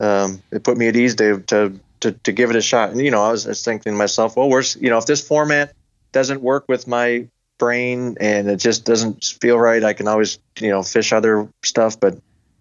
[0.00, 2.90] um, it put me at ease to to to, to give it a shot.
[2.90, 5.06] And you know, I was, I was thinking to myself, well, where's you know, if
[5.06, 5.74] this format
[6.12, 10.70] doesn't work with my brain and it just doesn't feel right, I can always you
[10.70, 11.98] know fish other stuff.
[11.98, 12.18] But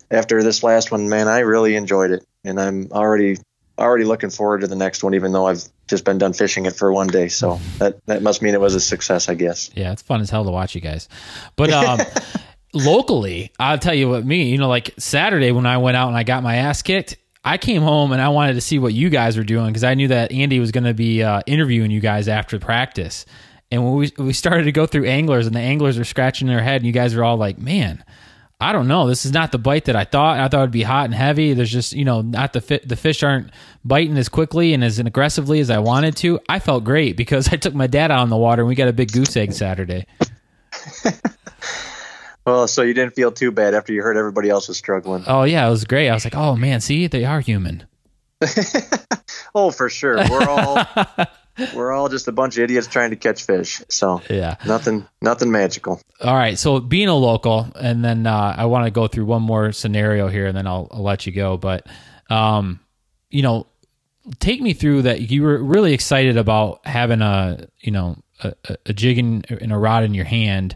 [0.09, 3.37] after this last one, man, I really enjoyed it, and I'm already
[3.77, 6.75] already looking forward to the next one, even though I've just been done fishing it
[6.75, 7.27] for one day.
[7.27, 9.69] So that that must mean it was a success, I guess.
[9.75, 11.09] Yeah, it's fun as hell to watch you guys.
[11.55, 11.99] But um,
[12.73, 16.17] locally, I'll tell you what me, you know, like Saturday when I went out and
[16.17, 19.09] I got my ass kicked, I came home and I wanted to see what you
[19.09, 21.99] guys were doing because I knew that Andy was going to be uh, interviewing you
[21.99, 23.25] guys after practice.
[23.71, 26.61] And when we we started to go through anglers and the anglers were scratching their
[26.61, 28.03] head and you guys are all like, "Man,
[28.61, 29.07] I don't know.
[29.07, 30.39] This is not the bite that I thought.
[30.39, 31.53] I thought it'd be hot and heavy.
[31.53, 33.49] There's just, you know, not the fit, the fish aren't
[33.83, 36.39] biting as quickly and as aggressively as I wanted to.
[36.47, 38.87] I felt great because I took my dad out on the water and we got
[38.87, 40.05] a big goose egg Saturday.
[42.45, 45.23] well, so you didn't feel too bad after you heard everybody else was struggling.
[45.25, 46.09] Oh yeah, it was great.
[46.09, 47.87] I was like, "Oh man, see, they are human."
[49.55, 50.17] oh, for sure.
[50.29, 50.85] We're all
[51.73, 53.81] we're all just a bunch of idiots trying to catch fish.
[53.89, 56.01] So yeah, nothing, nothing magical.
[56.21, 56.57] All right.
[56.57, 60.27] So being a local, and then uh, I want to go through one more scenario
[60.27, 61.57] here, and then I'll, I'll let you go.
[61.57, 61.87] But,
[62.29, 62.79] um,
[63.29, 63.67] you know,
[64.39, 65.31] take me through that.
[65.31, 68.53] You were really excited about having a, you know, a,
[68.85, 70.75] a jig and a rod in your hand.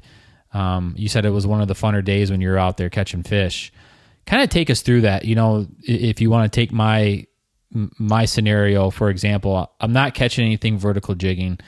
[0.53, 2.89] Um, you said it was one of the funner days when you were out there
[2.89, 3.73] catching fish.
[4.25, 5.25] Kind of take us through that.
[5.25, 7.27] You know, if you want to take my
[7.99, 11.59] my scenario, for example, I'm not catching anything vertical jigging.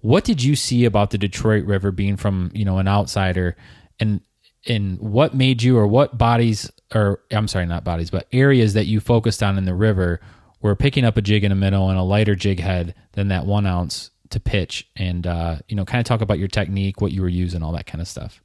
[0.00, 3.56] What did you see about the Detroit River being from you know an outsider,
[4.00, 4.20] and
[4.66, 8.86] and what made you or what bodies or I'm sorry, not bodies, but areas that
[8.86, 10.20] you focused on in the river
[10.60, 13.46] were picking up a jig in a minnow and a lighter jig head than that
[13.46, 17.12] one ounce to pitch, and uh, you know, kind of talk about your technique, what
[17.12, 18.42] you were using, all that kind of stuff.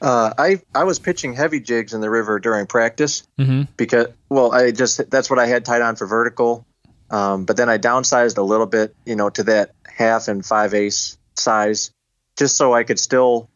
[0.00, 3.62] Uh, I I was pitching heavy jigs in the river during practice mm-hmm.
[3.76, 6.66] because well I just that's what I had tied on for vertical,
[7.10, 10.74] um, but then I downsized a little bit you know to that half and five
[10.74, 11.90] ace size
[12.36, 13.50] just so I could still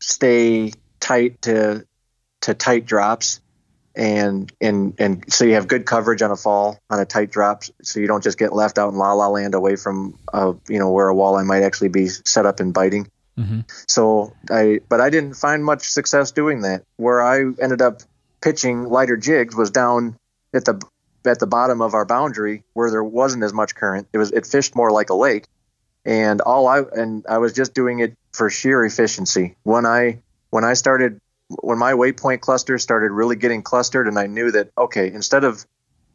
[0.00, 1.86] stay tight to
[2.42, 3.40] to tight drops
[3.94, 7.62] and and and so you have good coverage on a fall on a tight drop
[7.82, 10.78] so you don't just get left out in la la land away from uh, you
[10.78, 13.60] know where a walleye might actually be set up and biting Mm-hmm.
[13.88, 16.84] So I, but I didn't find much success doing that.
[16.96, 18.02] Where I ended up
[18.40, 20.16] pitching lighter jigs was down
[20.52, 20.80] at the
[21.26, 24.08] at the bottom of our boundary where there wasn't as much current.
[24.12, 25.46] It was it fished more like a lake,
[26.04, 29.56] and all I and I was just doing it for sheer efficiency.
[29.62, 34.26] When I when I started when my waypoint cluster started really getting clustered, and I
[34.26, 35.64] knew that okay, instead of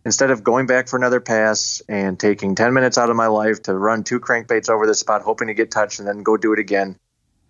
[0.06, 3.64] instead of going back for another pass and taking 10 minutes out of my life
[3.64, 6.54] to run two crankbaits over this spot, hoping to get touched, and then go do
[6.54, 6.98] it again,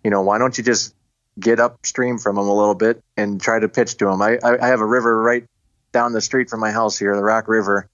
[0.03, 0.95] you know, why don't you just
[1.39, 4.21] get upstream from them a little bit and try to pitch to them?
[4.21, 5.45] I, I have a river right
[5.91, 7.89] down the street from my house here, the Rock River,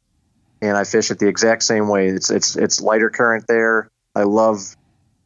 [0.62, 2.08] and I fish it the exact same way.
[2.08, 3.90] It's it's it's lighter current there.
[4.16, 4.76] I love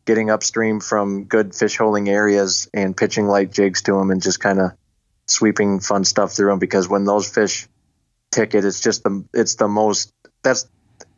[0.06, 4.40] getting upstream from good fish holding areas and pitching light jigs to them and just
[4.40, 4.72] kind of
[5.28, 7.68] sweeping fun stuff through them because when those fish
[8.32, 10.12] ticket, it's just the it's the most
[10.42, 10.68] that's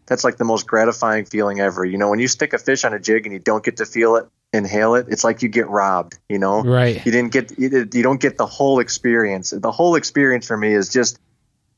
[0.08, 1.86] that's like the most gratifying feeling ever.
[1.86, 3.86] You know, when you stick a fish on a jig and you don't get to
[3.86, 6.18] feel it inhale it, it's like you get robbed.
[6.30, 7.04] You know, right?
[7.06, 9.52] You didn't get you, you don't get the whole experience.
[9.52, 11.20] The whole experience for me is just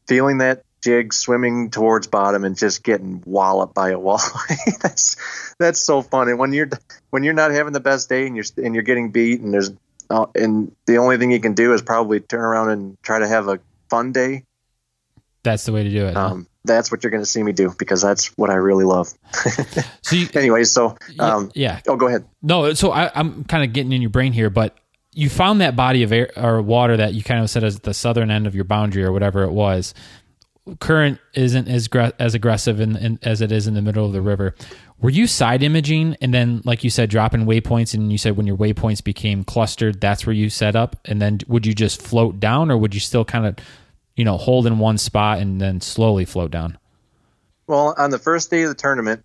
[0.07, 4.79] feeling that jig swimming towards bottom and just getting walloped by a walleye.
[4.81, 5.15] that's
[5.57, 6.29] that's so fun.
[6.29, 6.69] And when you're
[7.09, 9.71] when you're not having the best day and you're and you're getting beat and there's
[10.09, 13.27] uh, and the only thing you can do is probably turn around and try to
[13.27, 13.59] have a
[13.89, 14.43] fun day.
[15.43, 16.15] That's the way to do it.
[16.15, 19.10] Um, that's what you're going to see me do because that's what I really love.
[20.02, 21.82] so, you, anyways, so um, yeah.
[21.88, 22.26] Oh, go ahead.
[22.41, 24.78] No, so I, I'm kind of getting in your brain here, but
[25.13, 27.93] you found that body of air or water that you kind of said as the
[27.93, 29.93] southern end of your boundary or whatever it was.
[30.80, 34.21] Current isn't as as aggressive in, in, as it is in the middle of the
[34.21, 34.56] river.
[34.99, 37.93] Were you side imaging and then, like you said, dropping waypoints?
[37.93, 40.95] And you said when your waypoints became clustered, that's where you set up.
[41.04, 43.58] And then would you just float down, or would you still kind of
[44.15, 46.78] you know, hold in one spot and then slowly float down?
[47.67, 49.23] Well, on the first day of the tournament,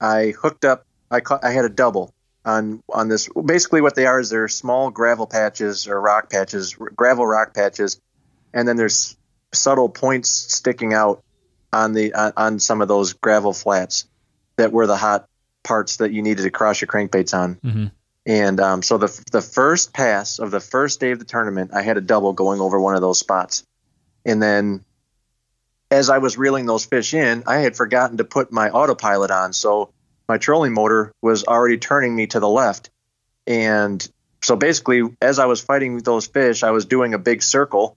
[0.00, 0.84] I hooked up.
[1.10, 2.12] I caught, I had a double
[2.44, 3.28] on on this.
[3.28, 8.00] Basically, what they are is they're small gravel patches or rock patches, gravel rock patches,
[8.52, 9.16] and then there's
[9.52, 11.22] subtle points sticking out
[11.72, 14.06] on the on, on some of those gravel flats
[14.56, 15.28] that were the hot
[15.62, 17.54] parts that you needed to cross your crankbaits on.
[17.56, 17.86] Mm-hmm.
[18.26, 21.82] And um, so the the first pass of the first day of the tournament, I
[21.82, 23.64] had a double going over one of those spots.
[24.26, 24.84] And then
[25.90, 29.52] as I was reeling those fish in, I had forgotten to put my autopilot on.
[29.52, 29.92] So
[30.28, 32.90] my trolling motor was already turning me to the left.
[33.46, 34.06] And
[34.42, 37.96] so basically, as I was fighting those fish, I was doing a big circle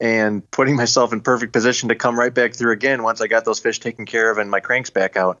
[0.00, 3.44] and putting myself in perfect position to come right back through again once I got
[3.44, 5.40] those fish taken care of and my cranks back out.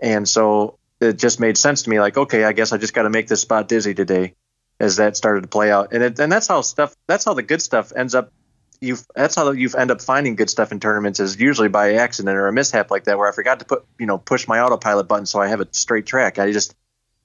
[0.00, 3.02] And so it just made sense to me like, okay, I guess I just got
[3.02, 4.34] to make this spot dizzy today
[4.80, 5.92] as that started to play out.
[5.92, 8.32] And it, and that's how stuff, that's how the good stuff ends up
[8.80, 12.36] you that's how you end up finding good stuff in tournaments is usually by accident
[12.36, 15.06] or a mishap like that where I forgot to put you know push my autopilot
[15.06, 16.38] button so I have a straight track.
[16.38, 16.74] I just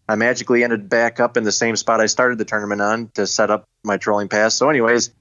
[0.08, 3.26] I magically ended back up in the same spot I started the tournament on to
[3.26, 4.56] set up my trolling pass.
[4.56, 5.12] So, anyways,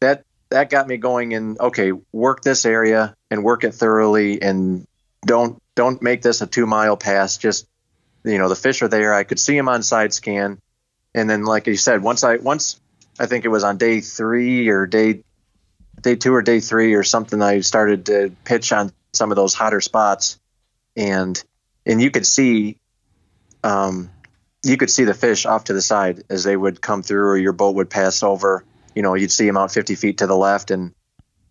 [0.00, 4.86] that that got me going in okay, work this area and work it thoroughly, and
[5.26, 7.36] don't don't make this a two mile pass.
[7.36, 7.66] Just
[8.24, 9.12] you know the fish are there.
[9.12, 10.58] I could see them on side scan,
[11.14, 12.80] and then like you said, once I once
[13.18, 15.22] I think it was on day three or day
[16.00, 19.54] day two or day three or something, I started to pitch on some of those
[19.54, 20.38] hotter spots,
[20.96, 21.42] and
[21.86, 22.78] and you could see
[23.62, 24.10] um,
[24.62, 27.36] you could see the fish off to the side as they would come through, or
[27.36, 28.64] your boat would pass over.
[28.94, 30.94] You know, you'd see them out 50 feet to the left and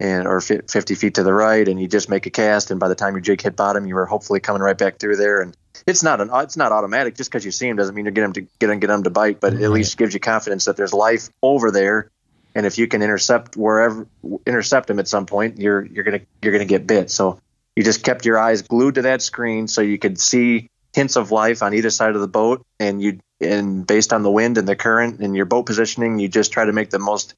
[0.02, 2.88] and or 50 feet to the right, and you just make a cast, and by
[2.88, 5.42] the time your jig hit bottom, you were hopefully coming right back through there.
[5.42, 7.16] And it's not an it's not automatic.
[7.16, 9.04] Just because you see them doesn't mean you get them to get them get them
[9.04, 9.62] to bite, but right.
[9.62, 12.12] at least gives you confidence that there's life over there.
[12.56, 14.08] And if you can intercept wherever
[14.46, 17.12] intercept them at some point, you're you're gonna you're gonna get bit.
[17.12, 17.40] So
[17.76, 21.32] you just kept your eyes glued to that screen so you could see hints of
[21.32, 24.68] life on either side of the boat, and you and based on the wind and
[24.68, 27.36] the current and your boat positioning, you just try to make the most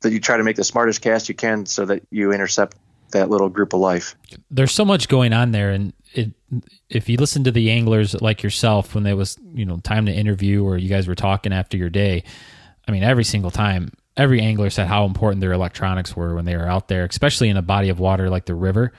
[0.00, 2.76] that you try to make the smartest cast you can so that you intercept
[3.10, 4.14] that little group of life.
[4.50, 6.32] There's so much going on there, and it,
[6.88, 10.12] if you listen to the anglers like yourself when there was you know time to
[10.12, 12.22] interview or you guys were talking after your day,
[12.86, 16.56] I mean every single time every angler said how important their electronics were when they
[16.56, 18.92] were out there, especially in a body of water like the river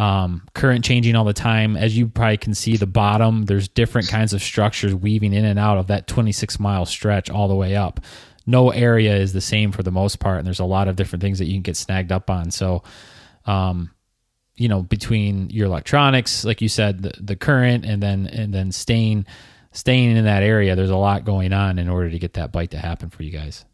[0.00, 1.76] um, current changing all the time.
[1.76, 5.58] As you probably can see, the bottom, there's different kinds of structures weaving in and
[5.58, 8.00] out of that 26 mile stretch all the way up.
[8.46, 11.22] No area is the same for the most part, and there's a lot of different
[11.22, 12.50] things that you can get snagged up on.
[12.50, 12.82] So,
[13.44, 13.90] um,
[14.56, 18.72] you know, between your electronics, like you said, the, the current, and then and then
[18.72, 19.26] staying
[19.72, 22.70] staying in that area, there's a lot going on in order to get that bite
[22.70, 23.66] to happen for you guys.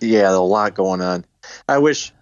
[0.00, 1.24] Yeah, a lot going on.
[1.68, 2.12] I wish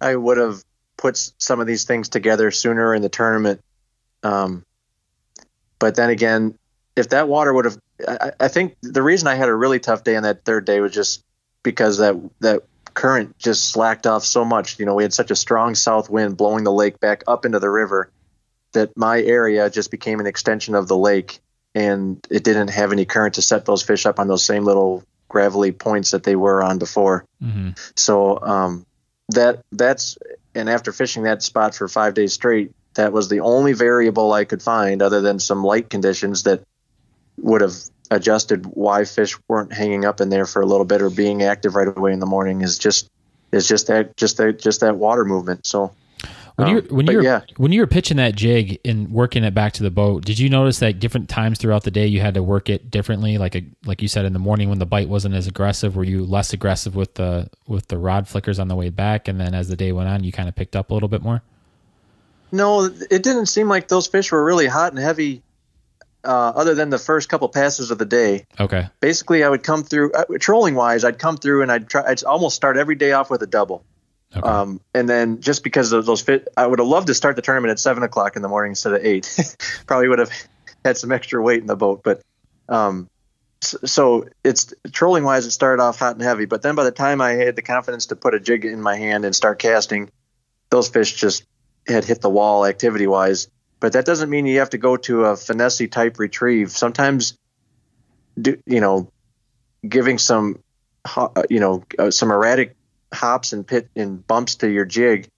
[0.00, 0.62] I would have
[0.96, 3.60] put some of these things together sooner in the tournament.
[4.22, 4.64] Um,
[5.78, 6.58] but then again,
[6.96, 10.04] if that water would have, I, I, think the reason I had a really tough
[10.04, 11.22] day on that third day was just
[11.62, 12.62] because that that
[12.94, 14.78] current just slacked off so much.
[14.78, 17.58] You know, we had such a strong south wind blowing the lake back up into
[17.58, 18.10] the river
[18.72, 21.40] that my area just became an extension of the lake,
[21.74, 25.04] and it didn't have any current to set those fish up on those same little
[25.28, 27.24] gravelly points that they were on before.
[27.42, 27.70] Mm-hmm.
[27.94, 28.86] So um,
[29.30, 30.18] that that's
[30.54, 34.44] and after fishing that spot for five days straight, that was the only variable I
[34.44, 36.62] could find other than some light conditions that
[37.38, 37.74] would have
[38.10, 41.74] adjusted why fish weren't hanging up in there for a little bit or being active
[41.74, 43.10] right away in the morning is just
[43.52, 45.66] is just that just that just that water movement.
[45.66, 45.92] So
[46.56, 47.42] when you when you were yeah.
[47.58, 50.48] when you were pitching that jig and working it back to the boat, did you
[50.48, 53.36] notice that different times throughout the day you had to work it differently?
[53.36, 56.04] Like a, like you said in the morning when the bite wasn't as aggressive, were
[56.04, 59.54] you less aggressive with the with the rod flickers on the way back, and then
[59.54, 61.42] as the day went on, you kind of picked up a little bit more?
[62.50, 65.42] No, it didn't seem like those fish were really hot and heavy.
[66.24, 68.46] Uh, other than the first couple passes of the day.
[68.58, 68.88] Okay.
[68.98, 71.04] Basically, I would come through uh, trolling wise.
[71.04, 72.02] I'd come through and I'd try.
[72.04, 73.84] I'd almost start every day off with a double.
[74.34, 74.46] Okay.
[74.46, 77.42] Um, and then just because of those fit, I would have loved to start the
[77.42, 79.56] tournament at seven o'clock in the morning instead of eight.
[79.86, 80.32] Probably would have
[80.84, 82.22] had some extra weight in the boat, but
[82.68, 83.08] um,
[83.60, 86.44] so it's trolling wise, it started off hot and heavy.
[86.44, 88.96] But then by the time I had the confidence to put a jig in my
[88.96, 90.10] hand and start casting,
[90.70, 91.44] those fish just
[91.86, 93.48] had hit the wall activity wise.
[93.80, 96.70] But that doesn't mean you have to go to a finesse type retrieve.
[96.70, 97.36] Sometimes,
[98.40, 99.10] do, you know,
[99.86, 100.62] giving some,
[101.50, 102.75] you know, uh, some erratic
[103.12, 105.28] hops and pit and bumps to your jig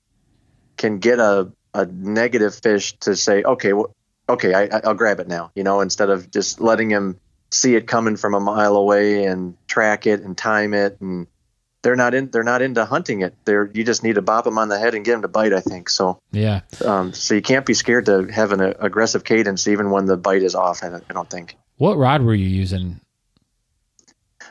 [0.77, 3.95] can get a, a negative fish to say, okay, well,
[4.29, 7.19] okay, I, I'll grab it now, you know, instead of just letting him
[7.51, 11.01] see it coming from a mile away and track it and time it.
[11.01, 11.27] And
[11.83, 13.35] they're not in they're not into hunting it.
[13.45, 15.53] They're you just need to bop them on the head and get them to bite
[15.53, 15.89] i think.
[15.89, 16.61] So yeah.
[16.85, 20.43] um, so you can't be scared to have an aggressive cadence even when the bite
[20.43, 21.57] is off I don't, I don't think.
[21.77, 23.01] What rod were you using?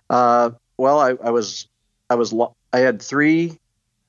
[0.09, 1.67] Uh, well I, I was
[2.09, 3.57] i was lo- I had three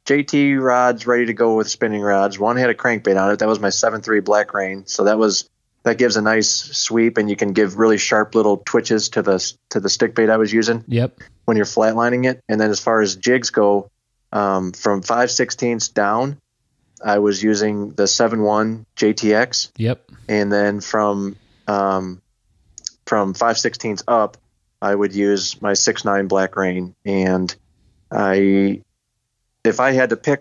[0.07, 2.39] JT rods ready to go with spinning rods.
[2.39, 3.39] One had a crankbait on it.
[3.41, 4.87] That was my seven three black rain.
[4.87, 5.49] So that was
[5.83, 9.55] that gives a nice sweep, and you can give really sharp little twitches to the
[9.71, 10.85] to the stick bait I was using.
[10.89, 11.21] Yep.
[11.45, 13.91] When you're flatlining it, and then as far as jigs go,
[14.33, 16.41] um, from five sixteenths down,
[17.05, 19.73] I was using the seven one JTX.
[19.77, 20.11] Yep.
[20.29, 21.37] And then from
[21.67, 22.23] um,
[23.07, 24.37] from five sixteenths up,
[24.81, 27.55] I would use my six nine black rain and
[28.11, 28.83] I
[29.65, 30.41] if I had to pick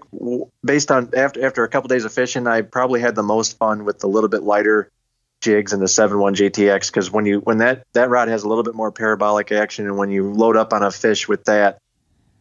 [0.64, 3.86] based on after after a couple days of fishing, I probably had the most fun
[3.86, 4.92] with the little bit lighter
[5.40, 8.64] jigs and the 7-1 JTX because when you when that that rod has a little
[8.64, 11.80] bit more parabolic action and when you load up on a fish with that,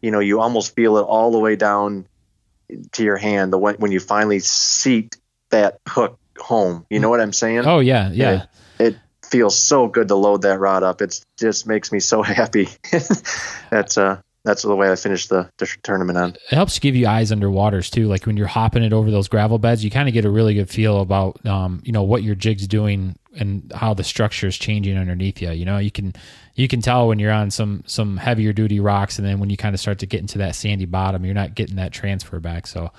[0.01, 2.07] you know, you almost feel it all the way down
[2.93, 5.17] to your hand the when you finally seat
[5.49, 6.85] that hook home.
[6.89, 7.63] You know what I'm saying?
[7.65, 8.45] Oh yeah, yeah.
[8.79, 11.01] It, it feels so good to load that rod up.
[11.01, 12.69] It just makes me so happy.
[13.69, 16.29] that's uh that's the way I finished the, the, tournament on.
[16.29, 18.07] It helps give you eyes under waters too.
[18.07, 20.53] Like when you're hopping it over those gravel beds, you kind of get a really
[20.53, 24.57] good feel about um, you know what your jig's doing and how the structure is
[24.57, 25.51] changing underneath you.
[25.51, 26.13] You know, you can
[26.55, 29.57] you can tell when you're on some some heavier duty rocks, and then when you
[29.57, 32.67] kind of start to get into that sandy bottom, you're not getting that transfer back.
[32.67, 32.91] So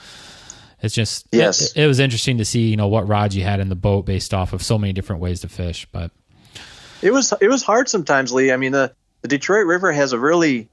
[0.83, 3.59] it's just yes, it, it was interesting to see you know what rods you had
[3.59, 6.11] in the boat based off of so many different ways to fish, but.
[7.01, 8.51] It was it was hard sometimes, Lee.
[8.51, 8.93] I mean, the,
[9.23, 10.69] the Detroit River has a really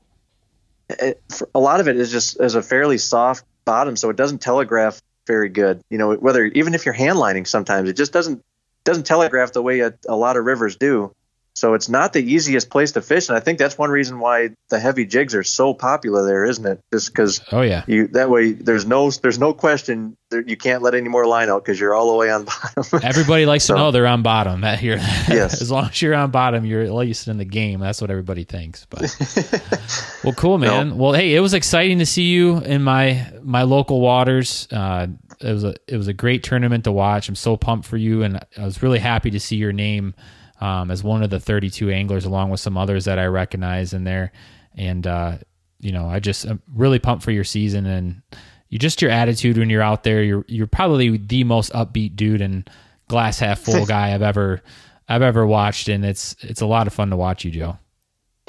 [0.89, 1.21] it,
[1.53, 5.01] a lot of it is just as a fairly soft bottom, so it doesn't telegraph
[5.27, 5.81] very good.
[5.89, 8.41] You know, whether even if you're hand lining, sometimes it just doesn't
[8.83, 11.11] doesn't telegraph the way a, a lot of rivers do.
[11.55, 14.49] So it's not the easiest place to fish, and I think that's one reason why
[14.69, 16.81] the heavy jigs are so popular there, isn't it?
[16.93, 20.95] Just because oh yeah, you that way there's no there's no question you can't let
[20.95, 22.45] any more line out because you're all the way on
[22.75, 23.01] bottom.
[23.03, 24.61] everybody likes so, to know they're on bottom.
[24.61, 24.95] That here,
[25.29, 25.61] yes.
[25.61, 27.79] as long as you're on bottom, you're at least in the game.
[27.79, 28.85] That's what everybody thinks.
[28.89, 29.15] But
[30.23, 30.89] well, cool, man.
[30.89, 30.95] No.
[30.95, 34.67] Well, hey, it was exciting to see you in my my local waters.
[34.71, 35.07] Uh,
[35.39, 37.29] it was a it was a great tournament to watch.
[37.29, 40.15] I'm so pumped for you, and I was really happy to see your name
[40.65, 44.03] um, as one of the 32 anglers, along with some others that I recognize in
[44.03, 44.31] there.
[44.75, 45.37] And uh,
[45.79, 48.23] you know, I just I'm really pumped for your season and
[48.69, 50.23] you just your attitude when you're out there.
[50.23, 52.67] You're you're probably the most upbeat dude and
[53.07, 54.63] glass half full guy I've ever
[55.07, 57.77] I've ever watched, and it's it's a lot of fun to watch you, Joe.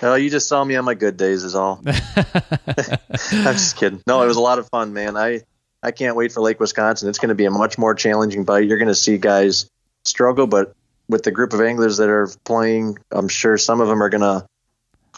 [0.02, 1.82] Oh, you just saw me on my good days, is all.
[1.86, 4.02] I'm just kidding.
[4.06, 5.18] No, it was a lot of fun, man.
[5.18, 5.42] I
[5.82, 7.10] I can't wait for Lake Wisconsin.
[7.10, 8.66] It's going to be a much more challenging bite.
[8.66, 9.70] You're going to see guys
[10.04, 10.74] struggle, but
[11.08, 14.22] with the group of anglers that are playing, I'm sure some of them are going
[14.22, 14.46] to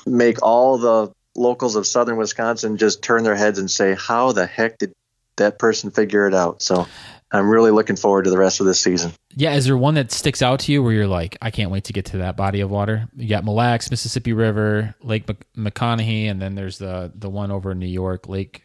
[0.07, 4.47] make all the locals of southern Wisconsin just turn their heads and say, "How the
[4.47, 4.93] heck did
[5.36, 6.86] that person figure it out?" So
[7.30, 9.12] I'm really looking forward to the rest of this season.
[9.34, 11.84] Yeah, is there one that sticks out to you where you're like, I can't wait
[11.84, 13.09] to get to that body of water?
[13.16, 15.26] You got Mille Lacs, Mississippi River, Lake
[15.57, 18.64] McConaughy, and then there's the the one over in New York, Lake.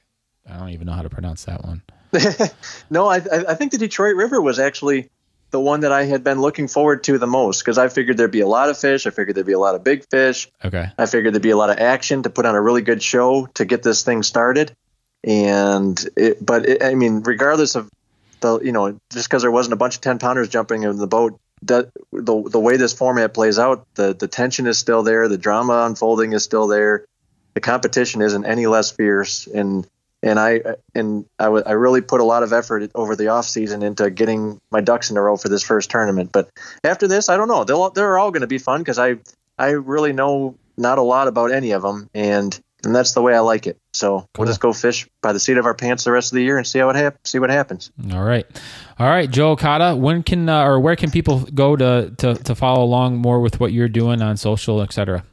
[0.50, 1.82] I don't even know how to pronounce that one.
[2.90, 5.10] no, I I think the Detroit River was actually
[5.54, 8.32] the one that I had been looking forward to the most because I figured there'd
[8.32, 9.06] be a lot of fish.
[9.06, 10.50] I figured there'd be a lot of big fish.
[10.66, 10.90] Okay.
[10.98, 13.46] I figured there'd be a lot of action to put on a really good show
[13.54, 14.76] to get this thing started.
[15.24, 17.88] And it, but it, I mean, regardless of
[18.42, 21.08] the, you know, just because there wasn't a bunch of 10 pounders jumping in the
[21.08, 25.28] boat, that the, the way this format plays out, the, the tension is still there.
[25.28, 27.06] The drama unfolding is still there.
[27.54, 29.46] The competition isn't any less fierce.
[29.46, 29.88] And
[30.24, 30.62] and I
[30.96, 34.10] and I, w- I really put a lot of effort over the off season into
[34.10, 36.32] getting my ducks in a row for this first tournament.
[36.32, 36.50] But
[36.84, 37.66] after this, I don't know.
[37.66, 39.18] They'll they're all going to be fun because I
[39.60, 43.36] I really know not a lot about any of them, and and that's the way
[43.36, 43.78] I like it.
[43.92, 44.30] So cool.
[44.40, 46.58] we'll just go fish by the seat of our pants the rest of the year
[46.58, 47.92] and see how it hap- see what happens.
[48.14, 48.46] All right,
[48.98, 49.96] all right, Joe Okada.
[49.98, 53.60] When can uh, or where can people go to, to to follow along more with
[53.60, 55.26] what you're doing on social, etc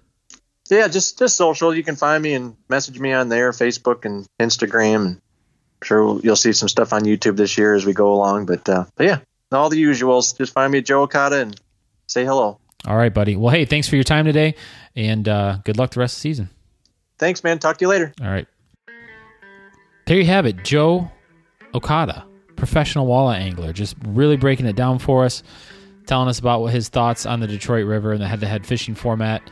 [0.76, 1.74] yeah, just just social.
[1.74, 5.06] You can find me and message me on there, Facebook and Instagram.
[5.06, 8.46] And I'm sure you'll see some stuff on YouTube this year as we go along.
[8.46, 9.18] But, uh, but yeah,
[9.52, 10.36] all the usuals.
[10.36, 11.60] Just find me at Joe Okada and
[12.06, 12.58] say hello.
[12.86, 13.36] All right, buddy.
[13.36, 14.54] Well, hey, thanks for your time today,
[14.96, 16.50] and uh, good luck the rest of the season.
[17.18, 17.58] Thanks, man.
[17.58, 18.14] Talk to you later.
[18.22, 18.46] All right.
[20.06, 21.10] There you have it, Joe
[21.74, 22.24] Okada,
[22.56, 25.42] professional walleye angler, just really breaking it down for us,
[26.06, 29.42] telling us about what his thoughts on the Detroit River and the head-to-head fishing format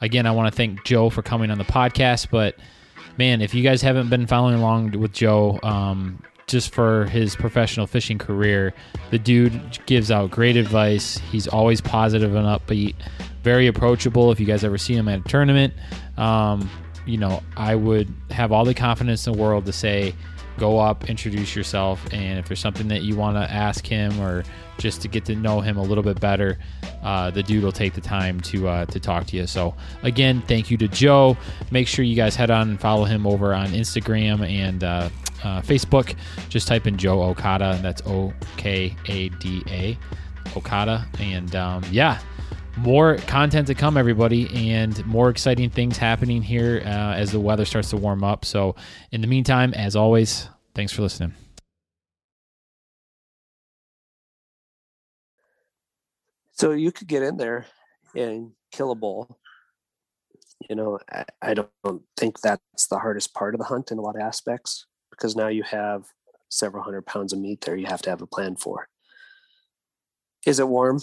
[0.00, 2.28] again, I want to thank Joe for coming on the podcast.
[2.30, 2.56] But
[3.16, 7.86] man, if you guys haven't been following along with Joe, um, just for his professional
[7.86, 8.72] fishing career,
[9.10, 11.18] the dude gives out great advice.
[11.30, 12.94] He's always positive and upbeat,
[13.42, 14.32] very approachable.
[14.32, 15.74] If you guys ever see him at a tournament,
[16.16, 16.70] um,
[17.06, 20.14] you know, I would have all the confidence in the world to say,
[20.58, 24.44] go up, introduce yourself, and if there's something that you want to ask him or
[24.78, 26.58] just to get to know him a little bit better,
[27.02, 29.46] uh, the dude will take the time to uh, to talk to you.
[29.46, 31.36] So again, thank you to Joe.
[31.70, 35.08] Make sure you guys head on and follow him over on Instagram and uh,
[35.42, 36.14] uh Facebook.
[36.48, 37.72] Just type in Joe Okada.
[37.72, 39.98] And that's O K A D A
[40.56, 42.18] Okada, and um, yeah
[42.78, 47.64] more content to come, everybody, and more exciting things happening here uh, as the weather
[47.64, 48.44] starts to warm up.
[48.44, 48.76] So,
[49.12, 51.34] in the meantime, as always, thanks for listening.
[56.52, 57.66] So, you could get in there
[58.14, 59.38] and kill a bull.
[60.68, 64.02] You know, I, I don't think that's the hardest part of the hunt in a
[64.02, 66.04] lot of aspects because now you have
[66.50, 68.88] several hundred pounds of meat there you have to have a plan for.
[70.46, 71.00] Is it warm?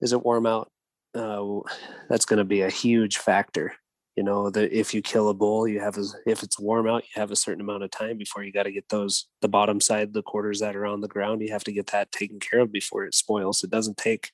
[0.00, 0.70] Is it warm out?
[1.14, 1.60] Uh,
[2.08, 3.72] that's going to be a huge factor
[4.16, 7.02] you know the if you kill a bull you have a, if it's warm out
[7.02, 9.80] you have a certain amount of time before you got to get those the bottom
[9.80, 12.60] side the quarters that are on the ground you have to get that taken care
[12.60, 13.64] of before it spoils.
[13.64, 14.30] It doesn't take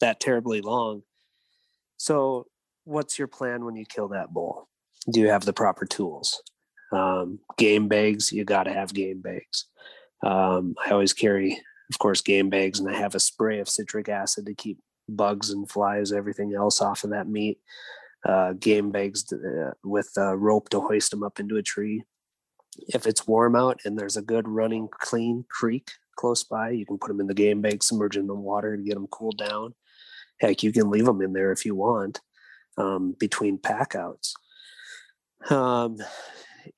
[0.00, 1.02] that terribly long.
[1.96, 2.46] So
[2.84, 4.68] what's your plan when you kill that bull?
[5.10, 6.42] Do you have the proper tools?
[6.92, 9.66] Um, game bags you got to have game bags.
[10.24, 11.60] Um, i always carry
[11.92, 14.78] of course game bags and i have a spray of citric acid to keep
[15.08, 17.58] bugs and flies everything else off of that meat
[18.24, 22.02] uh, game bags uh, with a rope to hoist them up into a tree.
[22.88, 26.98] If it's warm out and there's a good running clean creek close by, you can
[26.98, 29.74] put them in the game bag, submerge in the water to get them cooled down.
[30.40, 32.20] Heck, you can leave them in there if you want
[32.76, 34.34] um, between packouts.
[35.48, 35.98] Um,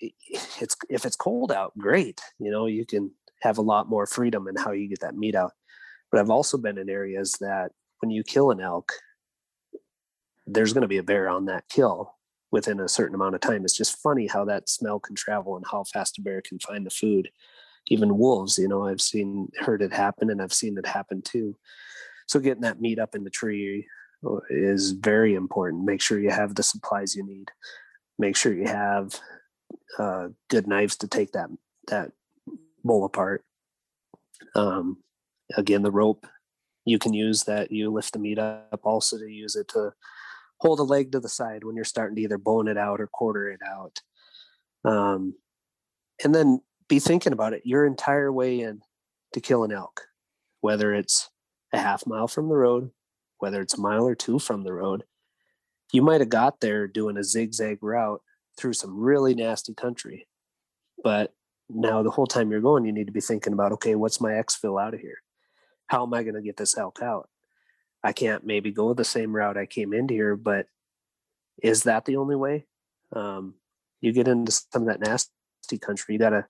[0.01, 2.21] it's if it's cold out, great.
[2.39, 3.11] You know, you can
[3.41, 5.53] have a lot more freedom in how you get that meat out.
[6.11, 7.71] But I've also been in areas that
[8.01, 8.93] when you kill an elk,
[10.47, 12.15] there's going to be a bear on that kill
[12.51, 13.65] within a certain amount of time.
[13.65, 16.87] It's just funny how that smell can travel and how fast a bear can find
[16.87, 17.31] the food.
[17.89, 21.57] Even wolves, you know, I've seen heard it happen and I've seen it happen too.
[22.27, 23.87] So getting that meat up in the tree
[24.51, 25.85] is very important.
[25.85, 27.51] Make sure you have the supplies you need.
[28.19, 29.19] Make sure you have
[29.99, 31.49] uh, good knives to take that
[31.89, 32.13] that
[32.85, 33.45] bull apart.
[34.55, 34.99] Um,
[35.57, 36.27] again, the rope
[36.91, 39.93] you can use that you lift the meat up also to use it to
[40.61, 43.07] hold a leg to the side when you're starting to either bone it out or
[43.07, 44.01] quarter it out.
[44.85, 45.35] Um,
[46.23, 48.81] and then be thinking about it your entire way in
[49.35, 50.03] to kill an elk,
[50.61, 51.31] whether it's
[51.73, 52.91] a half mile from the road,
[53.39, 55.05] whether it's a mile or two from the road.
[55.93, 58.21] You might have got there doing a zigzag route
[58.59, 60.27] through some really nasty country.
[61.03, 61.33] But
[61.69, 64.31] now the whole time you're going, you need to be thinking about, okay, what's my
[64.31, 65.19] exfil out of here?
[65.89, 67.29] How am I going to get this elk out?
[68.05, 70.67] I can't maybe go the same route I came into here, but
[71.63, 72.67] is that the only way?
[73.13, 73.55] Um,
[74.01, 76.47] you get into some of that nasty country, you got to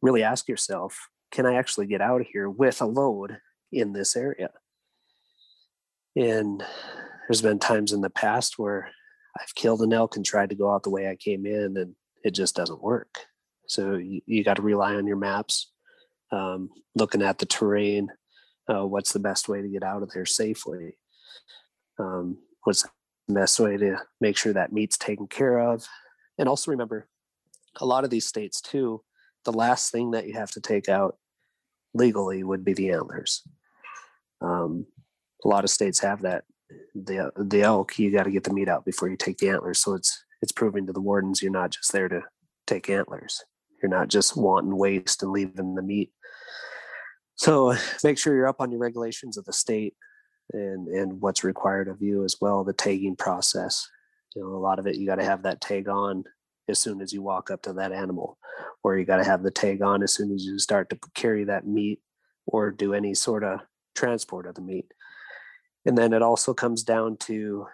[0.00, 3.38] really ask yourself, can I actually get out of here with a load
[3.72, 4.50] in this area?
[6.16, 6.64] And
[7.28, 8.90] there's been times in the past where
[9.38, 11.94] I've killed an elk and tried to go out the way I came in, and
[12.22, 13.18] it just doesn't work.
[13.66, 15.72] So you, you got to rely on your maps,
[16.30, 18.10] um, looking at the terrain,
[18.68, 20.96] uh, what's the best way to get out of there safely?
[21.98, 22.82] Um, what's
[23.28, 25.86] the best way to make sure that meat's taken care of?
[26.38, 27.08] And also remember
[27.80, 29.02] a lot of these states too
[29.44, 31.16] the last thing that you have to take out
[31.92, 33.42] legally would be the antlers.
[34.40, 34.86] Um,
[35.44, 36.44] a lot of states have that.
[36.94, 39.78] The the elk you got to get the meat out before you take the antlers
[39.78, 42.22] so it's it's proving to the wardens you're not just there to
[42.66, 43.44] take antlers.
[43.82, 46.10] You're not just wanting waste and leaving the meat
[47.36, 47.74] so
[48.04, 49.94] make sure you're up on your regulations of the state
[50.52, 52.64] and and what's required of you as well.
[52.64, 53.88] The tagging process.
[54.34, 56.24] You know, a lot of it you got to have that tag on
[56.68, 58.38] as soon as you walk up to that animal,
[58.82, 61.44] or you got to have the tag on as soon as you start to carry
[61.44, 62.00] that meat
[62.46, 63.60] or do any sort of
[63.94, 64.92] transport of the meat.
[65.86, 67.66] And then it also comes down to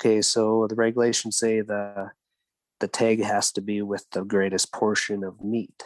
[0.00, 2.10] okay, so the regulations say the
[2.80, 5.84] the tag has to be with the greatest portion of meat.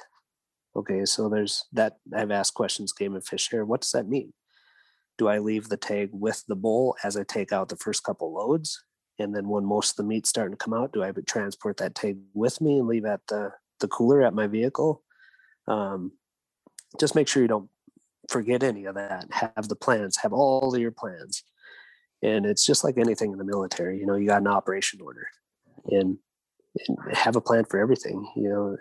[0.76, 1.96] Okay, so there's that.
[2.14, 3.64] I've asked questions, game and fish here.
[3.64, 4.34] What does that mean?
[5.16, 8.34] Do I leave the tag with the bull as I take out the first couple
[8.34, 8.84] loads?
[9.18, 11.94] And then when most of the meat's starting to come out, do I transport that
[11.94, 15.02] tag with me and leave at the, the cooler at my vehicle?
[15.66, 16.12] Um,
[17.00, 17.70] just make sure you don't
[18.28, 19.26] forget any of that.
[19.30, 21.42] Have the plans, have all of your plans.
[22.22, 25.28] And it's just like anything in the military, you know, you got an operation order
[25.88, 26.18] and,
[26.86, 28.30] and have a plan for everything.
[28.36, 28.76] You know,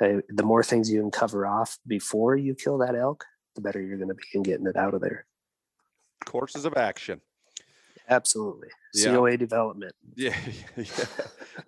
[0.00, 3.24] uh, the more things you can cover off before you kill that elk,
[3.54, 5.26] the better you're going to be in getting it out of there.
[6.24, 7.20] Courses of action.
[8.08, 8.68] Absolutely.
[8.94, 9.14] Yeah.
[9.14, 9.94] COA development.
[10.18, 10.34] Yeah,
[10.78, 11.04] yeah.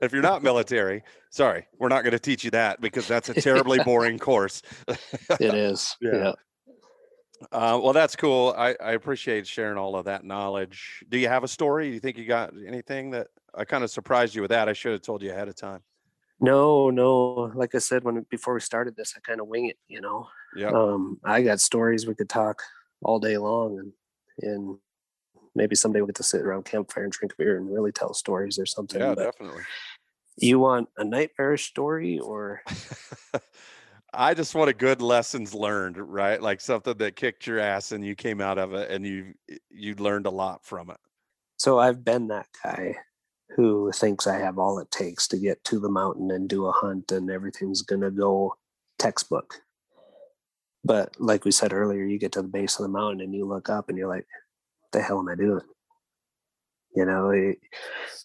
[0.00, 3.34] If you're not military, sorry, we're not going to teach you that because that's a
[3.34, 4.62] terribly boring course.
[4.86, 4.98] it
[5.54, 5.94] is.
[6.00, 6.16] Yeah.
[6.16, 6.32] yeah.
[7.52, 8.54] Uh, well, that's cool.
[8.56, 11.04] I, I appreciate sharing all of that knowledge.
[11.10, 11.88] Do you have a story?
[11.88, 14.68] Do you think you got anything that I kind of surprised you with that?
[14.68, 15.80] I should have told you ahead of time.
[16.40, 17.52] No, no.
[17.54, 19.78] Like I said when before we started this, I kind of wing it.
[19.88, 20.28] You know.
[20.56, 20.70] Yeah.
[20.70, 22.62] Um, I got stories we could talk
[23.02, 23.92] all day long, and
[24.40, 24.78] and
[25.54, 28.58] maybe someday we'll get to sit around campfire and drink beer and really tell stories
[28.58, 29.00] or something.
[29.00, 29.62] Yeah, but definitely.
[30.36, 32.62] You want a nightmarish story or?
[34.14, 36.40] I just want a good lessons learned, right?
[36.40, 39.34] Like something that kicked your ass and you came out of it and you
[39.70, 40.96] you learned a lot from it.
[41.58, 42.96] So I've been that guy
[43.56, 46.72] who thinks I have all it takes to get to the mountain and do a
[46.72, 48.56] hunt and everything's going to go
[48.98, 49.62] textbook.
[50.84, 53.46] But like we said earlier, you get to the base of the mountain and you
[53.46, 54.26] look up and you're like,
[54.92, 55.64] the hell am I doing?
[56.94, 57.58] You know, it,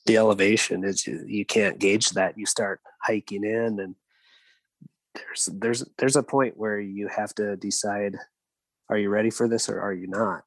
[0.05, 2.37] the elevation is you, you can't gauge that.
[2.37, 3.95] You start hiking in, and
[5.13, 8.15] there's there's there's a point where you have to decide:
[8.89, 10.43] Are you ready for this, or are you not?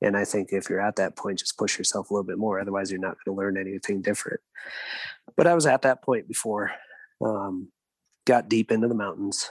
[0.00, 2.60] And I think if you're at that point, just push yourself a little bit more.
[2.60, 4.40] Otherwise, you're not going to learn anything different.
[5.36, 6.70] But I was at that point before.
[7.24, 7.68] Um,
[8.26, 9.50] got deep into the mountains,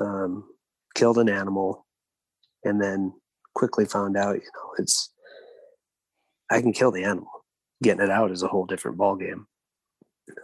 [0.00, 0.44] um,
[0.94, 1.86] killed an animal,
[2.62, 3.12] and then
[3.54, 5.12] quickly found out, you know, it's
[6.50, 7.30] I can kill the animal.
[7.82, 9.46] Getting it out is a whole different ballgame.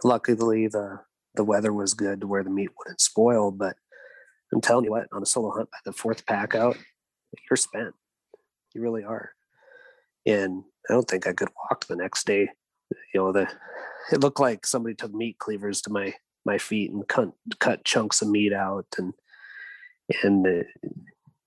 [0.03, 0.99] Luckily, the
[1.35, 3.51] the weather was good to where the meat wouldn't spoil.
[3.51, 3.75] But
[4.53, 6.77] I'm telling you what, on a solo hunt, by the fourth pack out,
[7.49, 7.93] you're spent.
[8.73, 9.34] You really are.
[10.25, 12.49] And I don't think I could walk the next day.
[13.13, 13.47] You know, the
[14.11, 16.13] it looked like somebody took meat cleavers to my
[16.45, 19.13] my feet and cut cut chunks of meat out and
[20.23, 20.63] and uh,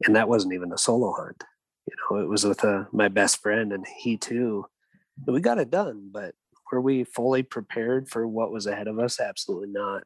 [0.04, 1.44] and that wasn't even a solo hunt.
[1.86, 4.66] You know it was with uh, my best friend and he too.
[5.26, 6.34] And we got it done but
[6.70, 9.20] were we fully prepared for what was ahead of us?
[9.20, 10.02] Absolutely not.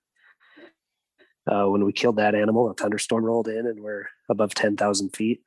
[1.51, 5.41] Uh, when we killed that animal a thunderstorm rolled in and we're above 10,000 feet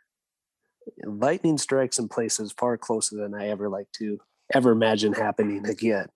[1.04, 4.20] lightning strikes in places far closer than i ever like to
[4.54, 6.08] ever imagine happening again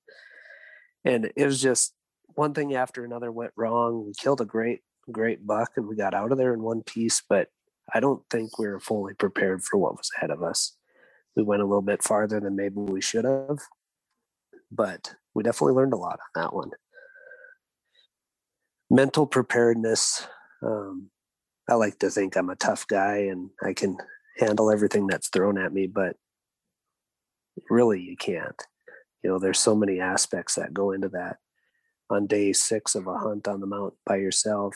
[1.05, 1.93] and it was just
[2.35, 4.05] one thing after another went wrong.
[4.05, 7.21] We killed a great, great buck and we got out of there in one piece,
[7.27, 7.49] but
[7.93, 10.77] I don't think we were fully prepared for what was ahead of us.
[11.35, 13.59] We went a little bit farther than maybe we should have,
[14.71, 16.71] but we definitely learned a lot on that one.
[18.89, 20.27] Mental preparedness.
[20.63, 21.09] Um,
[21.69, 23.97] I like to think I'm a tough guy and I can
[24.39, 26.15] handle everything that's thrown at me, but
[27.69, 28.61] really you can't.
[29.23, 31.37] You know, there's so many aspects that go into that
[32.09, 34.75] on day six of a hunt on the mountain by yourself.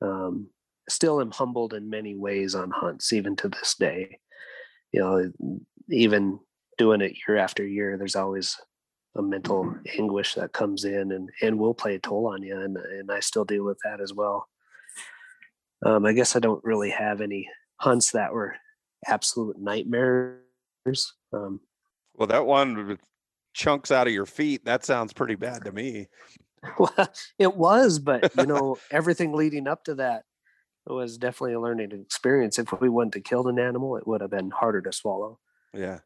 [0.00, 0.48] Um,
[0.88, 4.18] still am humbled in many ways on hunts, even to this day.
[4.92, 5.32] You know,
[5.88, 6.40] even
[6.78, 8.56] doing it year after year, there's always
[9.16, 12.58] a mental anguish that comes in and, and will play a toll on you.
[12.58, 14.48] And, and I still deal with that as well.
[15.84, 18.56] Um, I guess I don't really have any hunts that were
[19.06, 20.38] absolute nightmares.
[21.32, 21.60] Um,
[22.14, 23.00] well, that one with
[23.54, 24.64] chunks out of your feet.
[24.64, 26.08] That sounds pretty bad to me.
[26.78, 30.22] Well, it was, but you know, everything leading up to that
[30.86, 32.56] was definitely a learning experience.
[32.56, 35.40] If we wouldn't have killed an animal, it would have been harder to swallow.
[35.74, 35.98] Yeah.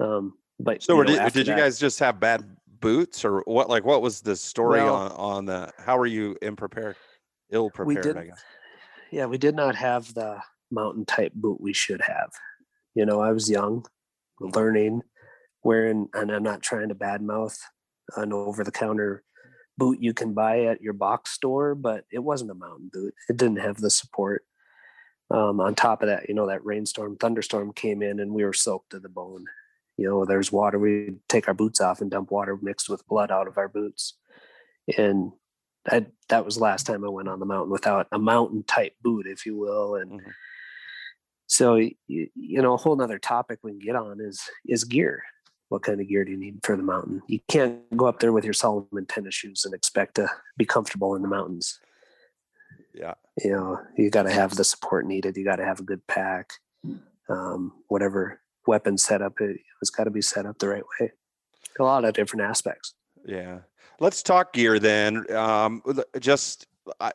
[0.00, 2.44] Um, but so, you know, did, did you guys just have bad
[2.80, 3.68] boots, or what?
[3.68, 5.72] Like, what was the story well, on on the?
[5.78, 6.96] How were you in prepared,
[7.50, 8.16] ill prepared?
[8.16, 8.42] I guess.
[9.12, 10.40] Yeah, we did not have the
[10.70, 12.30] mountain type boot we should have.
[12.94, 13.84] You know, I was young,
[14.40, 15.02] learning
[15.62, 17.58] wearing, and I'm not trying to badmouth
[18.16, 19.22] an over the counter
[19.78, 23.14] boot you can buy at your box store, but it wasn't a mountain boot.
[23.28, 24.44] It didn't have the support.
[25.30, 28.52] Um, on top of that, you know, that rainstorm, thunderstorm came in and we were
[28.52, 29.44] soaked to the bone.
[29.96, 30.78] You know, there's water.
[30.78, 34.18] We take our boots off and dump water mixed with blood out of our boots.
[34.98, 35.32] And
[35.84, 39.26] that that was last time I went on the mountain without a mountain type boot,
[39.26, 39.94] if you will.
[39.94, 40.30] And mm-hmm.
[41.50, 45.22] So, you, you know, a whole nother topic we can get on is is gear
[45.70, 47.22] what kind of gear do you need for the mountain?
[47.28, 50.28] You can't go up there with your Salomon tennis shoes and expect to
[50.58, 51.78] be comfortable in the mountains.
[52.92, 53.14] Yeah.
[53.42, 55.36] You know, you got to have the support needed.
[55.36, 56.54] You got to have a good pack.
[57.28, 61.12] Um, whatever weapon setup, it, it's got to be set up the right way.
[61.78, 62.94] A lot of different aspects.
[63.24, 63.60] Yeah.
[64.00, 65.32] Let's talk gear then.
[65.32, 65.84] Um,
[66.18, 66.66] just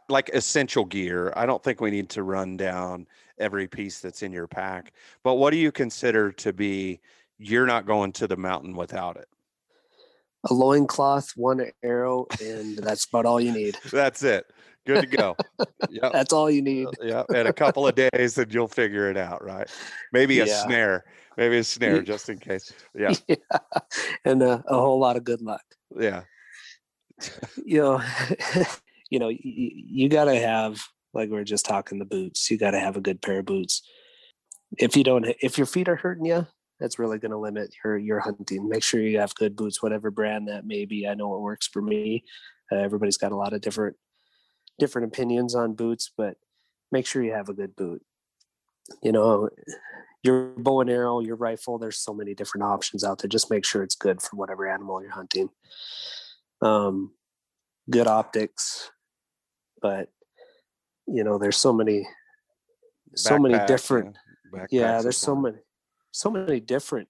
[0.08, 1.34] like essential gear.
[1.36, 3.06] I don't think we need to run down
[3.40, 7.00] every piece that's in your pack, but what do you consider to be
[7.38, 9.28] you're not going to the mountain without it.
[10.50, 13.78] A loincloth, one arrow, and that's about all you need.
[13.92, 14.46] that's it.
[14.86, 15.36] Good to go.
[15.90, 16.12] Yep.
[16.14, 16.88] That's all you need.
[16.88, 17.24] Uh, yeah.
[17.34, 19.68] And a couple of days and you'll figure it out, right?
[20.14, 20.64] Maybe a yeah.
[20.64, 21.06] snare.
[21.38, 22.72] Maybe a snare just in case.
[22.96, 23.14] Yeah.
[23.28, 23.36] yeah.
[24.24, 25.64] And a, a whole lot of good luck.
[25.98, 26.22] Yeah.
[27.66, 28.02] you know,
[29.10, 30.80] you know, you, you got to have,
[31.16, 32.52] like we are just talking, the boots.
[32.52, 33.82] You got to have a good pair of boots.
[34.78, 36.46] If you don't, if your feet are hurting you,
[36.80, 38.68] that's really going to limit your your hunting.
[38.68, 41.08] Make sure you have good boots, whatever brand that may be.
[41.08, 42.26] I know it works for me.
[42.72, 43.96] Uh, everybody's got a lot of different
[44.78, 46.36] different opinions on boots, but
[46.92, 48.04] make sure you have a good boot.
[49.02, 49.50] You know,
[50.22, 51.78] your bow and arrow, your rifle.
[51.78, 53.30] There's so many different options out there.
[53.30, 55.50] Just make sure it's good for whatever animal you're hunting.
[56.62, 57.14] Um,
[57.90, 58.92] good optics,
[59.82, 60.10] but
[61.08, 62.08] you know, there's so many,
[63.16, 64.18] so many different.
[64.54, 65.58] Yeah, yeah there's so many
[66.12, 67.10] so many different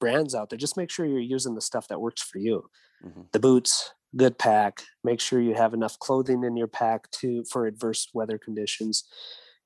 [0.00, 0.58] brands out there.
[0.58, 2.70] Just make sure you're using the stuff that works for you.
[3.04, 3.22] Mm-hmm.
[3.32, 4.82] The boots, good pack.
[5.04, 9.04] Make sure you have enough clothing in your pack to for adverse weather conditions.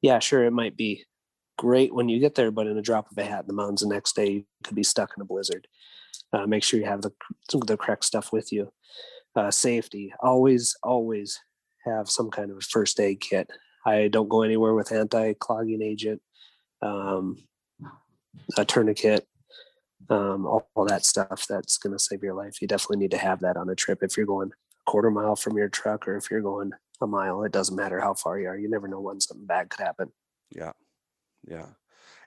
[0.02, 1.04] Yeah, sure, it might be
[1.56, 3.82] great when you get there, but in a drop of a hat in the mountains
[3.82, 5.68] the next day, you could be stuck in a blizzard.
[6.32, 7.12] Uh, make sure you have the
[7.66, 8.72] the correct stuff with you.
[9.36, 11.38] Uh, safety, always, always
[11.84, 13.48] have some kind of a first aid kit.
[13.84, 16.20] I don't go anywhere with anti-clogging agent,
[16.82, 17.38] um,
[18.56, 19.26] a tourniquet,
[20.08, 22.60] um, all, all that stuff that's going to save your life.
[22.60, 25.36] You definitely need to have that on a trip if you're going a quarter mile
[25.36, 27.44] from your truck or if you're going a mile.
[27.44, 28.58] It doesn't matter how far you are.
[28.58, 30.12] You never know when something bad could happen.
[30.50, 30.72] Yeah.
[31.46, 31.66] Yeah.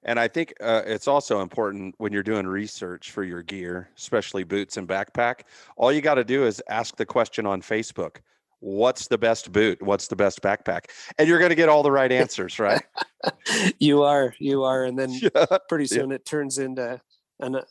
[0.05, 4.43] And I think uh, it's also important when you're doing research for your gear, especially
[4.43, 5.41] boots and backpack.
[5.77, 8.17] All you got to do is ask the question on Facebook
[8.63, 9.81] What's the best boot?
[9.81, 10.85] What's the best backpack?
[11.17, 12.81] And you're going to get all the right answers, right?
[13.77, 14.85] you are, you are.
[14.85, 15.45] And then yeah.
[15.67, 16.15] pretty soon yeah.
[16.15, 17.01] it turns into
[17.39, 17.61] an uh,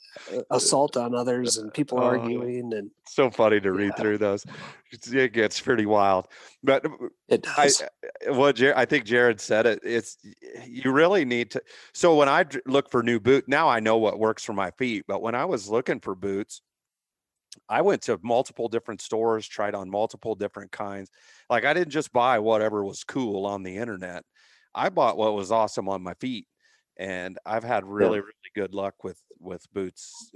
[0.50, 4.02] assault on others and people uh, arguing and so funny to read yeah.
[4.02, 4.44] through those
[5.12, 6.26] it gets pretty wild
[6.64, 6.90] but uh,
[7.28, 7.80] it does.
[7.80, 10.18] I, uh, well i think jared said it it's
[10.66, 11.62] you really need to
[11.94, 15.04] so when i look for new boot now i know what works for my feet
[15.06, 16.60] but when i was looking for boots
[17.68, 21.10] i went to multiple different stores tried on multiple different kinds
[21.50, 24.24] like i didn't just buy whatever was cool on the internet
[24.74, 26.46] i bought what was awesome on my feet
[26.96, 28.22] and I've had really yeah.
[28.22, 30.32] really good luck with with boots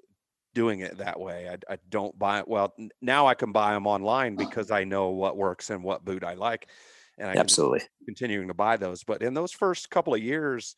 [0.54, 1.48] doing it that way.
[1.48, 2.48] I, I don't buy it.
[2.48, 4.44] Well, now I can buy them online oh.
[4.44, 6.68] because I know what works and what boot I like,
[7.18, 9.04] and I absolutely continuing to buy those.
[9.04, 10.74] But in those first couple of years,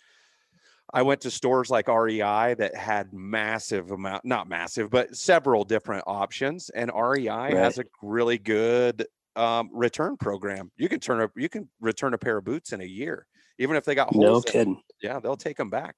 [0.92, 6.04] I went to stores like REI that had massive amount, not massive, but several different
[6.06, 7.52] options, and REI right.
[7.54, 10.70] has a really good um, return program.
[10.76, 13.26] You can turn up, you can return a pair of boots in a year
[13.58, 14.24] even if they got holes.
[14.24, 14.80] No kidding.
[15.02, 15.96] Yeah, they'll take them back.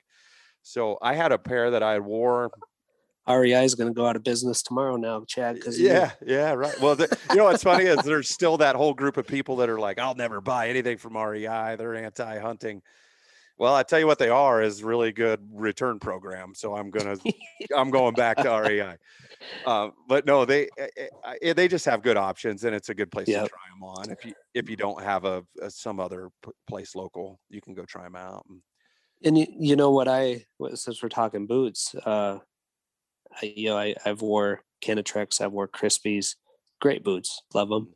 [0.62, 2.51] So I had a pair that I wore.
[3.28, 5.55] REI is going to go out of business tomorrow now, Chad.
[5.55, 6.78] Because yeah, yeah, right.
[6.80, 9.68] Well, the, you know what's funny is there's still that whole group of people that
[9.68, 11.76] are like, I'll never buy anything from REI.
[11.76, 12.82] They're anti-hunting.
[13.61, 16.54] Well, I tell you what, they are is really good return program.
[16.54, 17.18] So I'm gonna,
[17.76, 18.96] I'm going back to REI.
[19.66, 22.94] Uh, but no, they eh, eh, eh, they just have good options, and it's a
[22.94, 23.44] good place yep.
[23.44, 24.11] to try them on.
[24.11, 26.30] If you if you don't have a, a some other
[26.66, 28.46] place local, you can go try them out.
[29.24, 32.38] And you, you know what I since we're talking boots, uh,
[33.42, 36.36] I, you know I I've wore Kenetreks, I've wore Crispis,
[36.80, 37.94] great boots, love them.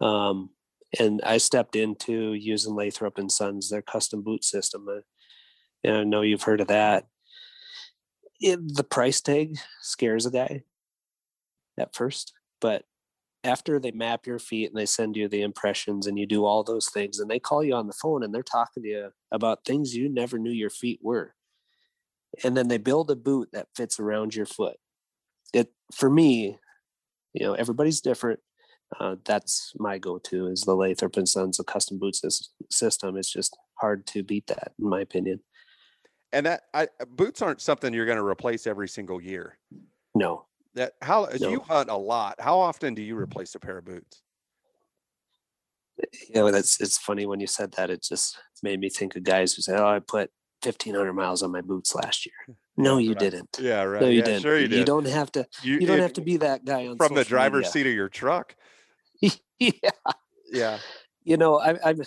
[0.00, 0.50] Um,
[0.98, 4.86] and I stepped into using Lathrop and Sons, their custom boot system.
[4.88, 5.00] Uh,
[5.82, 7.06] and I know you've heard of that.
[8.40, 10.62] It, the price tag scares a guy
[11.78, 12.84] at first, but
[13.44, 16.64] after they map your feet and they send you the impressions and you do all
[16.64, 19.64] those things and they call you on the phone and they're talking to you about
[19.64, 21.34] things you never knew your feet were
[22.42, 24.78] and then they build a boot that fits around your foot
[25.52, 26.58] it for me
[27.34, 28.40] you know everybody's different
[29.00, 32.16] uh, that's my go-to is the Lathrop and Sons custom boot
[32.70, 33.16] system.
[33.16, 35.40] It's just hard to beat that, in my opinion.
[36.32, 39.58] And that I, boots aren't something you're going to replace every single year.
[40.14, 40.46] No.
[40.74, 41.48] That how no.
[41.48, 42.40] you hunt a lot.
[42.40, 44.22] How often do you replace a pair of boots?
[46.28, 47.90] You know, that's it's funny when you said that.
[47.90, 50.32] It just made me think of guys who say, "Oh, I put
[50.64, 53.18] 1,500 miles on my boots last year." No, you right.
[53.20, 53.56] didn't.
[53.60, 54.02] Yeah, right.
[54.02, 54.42] No, you yeah, didn't.
[54.42, 54.80] Sure, you did.
[54.80, 55.46] You don't have to.
[55.62, 57.70] You, you don't have to be that guy on from the driver's media.
[57.70, 58.56] seat of your truck.
[59.58, 59.90] yeah.
[60.50, 60.78] Yeah.
[61.24, 62.00] You know, I, I've,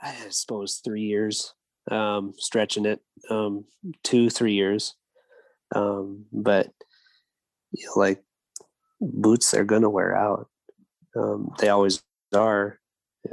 [0.00, 1.54] I suppose three years,
[1.90, 3.00] um, stretching it,
[3.30, 3.64] um,
[4.02, 4.94] two, three years.
[5.74, 6.68] Um, but
[7.72, 8.22] you know, like
[9.00, 10.48] boots, they're going to wear out.
[11.16, 12.02] Um, they always
[12.34, 12.78] are.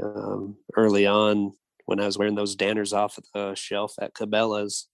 [0.02, 1.54] Um, early on,
[1.86, 4.88] when I was wearing those Danners off the shelf at Cabela's,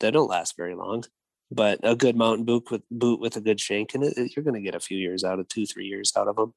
[0.00, 1.04] they don't last very long.
[1.50, 4.54] But a good mountain boot with boot with a good shank in it, you're going
[4.54, 6.54] to get a few years out of two, three years out of them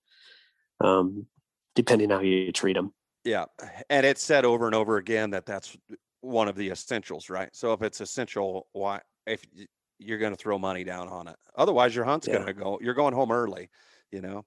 [0.80, 1.28] um,
[1.76, 2.93] depending how you treat them.
[3.23, 3.45] Yeah,
[3.89, 5.76] and it's said over and over again that that's
[6.21, 7.49] one of the essentials, right?
[7.53, 9.43] So if it's essential, why if
[9.97, 12.36] you're going to throw money down on it, otherwise your hunt's yeah.
[12.36, 12.80] going to go.
[12.82, 13.69] You're going home early,
[14.11, 14.45] you know.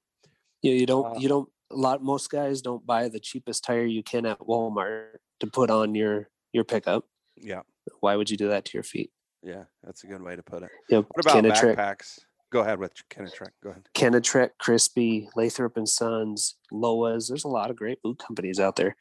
[0.62, 1.16] Yeah, you don't.
[1.16, 1.48] Uh, you don't.
[1.70, 2.02] A lot.
[2.02, 6.28] Most guys don't buy the cheapest tire you can at Walmart to put on your
[6.52, 7.04] your pickup.
[7.36, 7.62] Yeah.
[8.00, 9.10] Why would you do that to your feet?
[9.42, 10.70] Yeah, that's a good way to put it.
[10.88, 10.98] Yeah.
[10.98, 12.20] What about backpacks?
[12.50, 13.50] Go ahead with Kenetrek.
[13.62, 13.88] Go ahead.
[13.94, 17.28] Kenetrek, Crispi, Lathrop and Sons, Lowas.
[17.28, 18.96] There's a lot of great boot companies out there.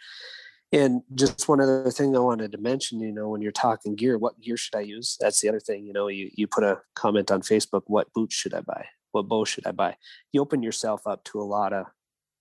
[0.74, 4.18] And just one other thing I wanted to mention, you know, when you're talking gear,
[4.18, 5.16] what gear should I use?
[5.20, 5.86] That's the other thing.
[5.86, 8.86] You know, you, you put a comment on Facebook, what boots should I buy?
[9.14, 9.96] What bow should I buy?
[10.34, 11.86] You open yourself up to a lot of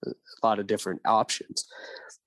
[0.04, 1.66] a lot of different options.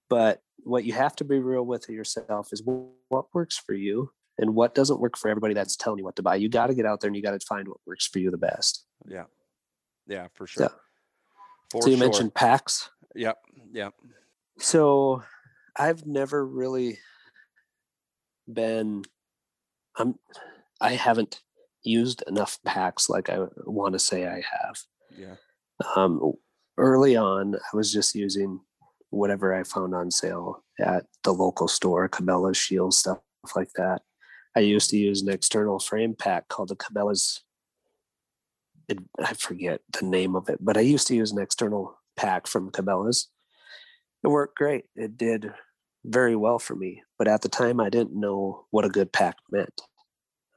[0.09, 4.55] But what you have to be real with yourself is what works for you and
[4.55, 6.35] what doesn't work for everybody that's telling you what to buy.
[6.35, 8.31] You got to get out there and you got to find what works for you
[8.31, 8.85] the best.
[9.05, 9.25] Yeah.
[10.07, 10.63] Yeah, for sure.
[10.63, 10.69] Yeah.
[11.71, 12.05] For so you sure.
[12.05, 12.89] mentioned packs.
[13.15, 13.37] Yep.
[13.73, 13.93] Yep.
[14.57, 15.23] So
[15.75, 16.99] I've never really
[18.51, 19.03] been
[19.97, 20.15] I'm
[20.81, 21.41] I haven't
[21.83, 24.79] used enough packs like I want to say I have.
[25.17, 25.35] Yeah.
[25.95, 26.33] Um,
[26.77, 28.61] early on, I was just using
[29.09, 33.19] whatever I found on sale at the local store, Cabela's Shield stuff
[33.55, 34.01] like that.
[34.59, 37.43] I used to use an external frame pack called the Cabela's.
[39.17, 42.69] I forget the name of it, but I used to use an external pack from
[42.69, 43.29] Cabela's.
[44.21, 44.83] It worked great.
[44.97, 45.53] It did
[46.03, 49.37] very well for me, but at the time I didn't know what a good pack
[49.49, 49.81] meant.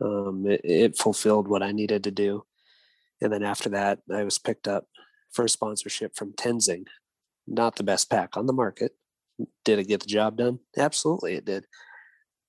[0.01, 2.45] Um, it, it fulfilled what I needed to do,
[3.21, 4.87] and then after that, I was picked up
[5.31, 6.87] for sponsorship from Tenzing.
[7.47, 8.97] Not the best pack on the market.
[9.65, 10.59] Did it get the job done?
[10.77, 11.67] Absolutely, it did.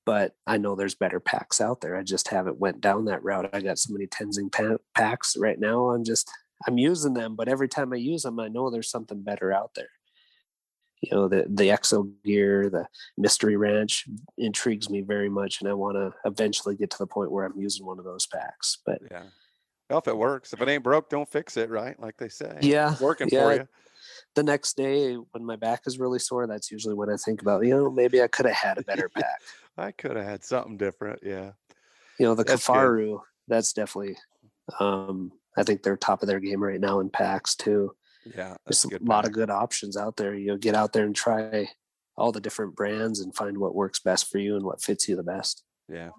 [0.05, 1.95] But I know there's better packs out there.
[1.95, 3.49] I just haven't went down that route.
[3.53, 4.51] I got so many Tenzing
[4.93, 5.91] packs right now.
[5.91, 6.29] I'm just
[6.67, 9.71] I'm using them, but every time I use them, I know there's something better out
[9.75, 9.89] there.
[11.01, 12.87] You know, the the Exo gear, the
[13.17, 14.05] Mystery Ranch
[14.37, 17.59] intrigues me very much, and I want to eventually get to the point where I'm
[17.59, 18.77] using one of those packs.
[18.85, 19.23] But Yeah.
[19.89, 21.99] Well, if it works, if it ain't broke, don't fix it, right?
[21.99, 22.57] Like they say.
[22.61, 23.43] Yeah, It's working yeah.
[23.43, 23.67] for you.
[24.33, 27.65] the next day when my back is really sore, that's usually when I think about,
[27.65, 29.41] you know, maybe I could have had a better pack.
[29.77, 31.19] I could have had something different.
[31.23, 31.51] Yeah.
[32.19, 32.73] You know, the That's good.
[32.73, 34.17] Kifaru, that's definitely
[34.79, 37.95] um I think they're top of their game right now in packs too.
[38.35, 38.55] Yeah.
[38.65, 40.35] There's a good lot of good options out there.
[40.35, 41.67] You know, get out there and try
[42.15, 45.15] all the different brands and find what works best for you and what fits you
[45.15, 45.63] the best.
[45.89, 46.09] Yeah.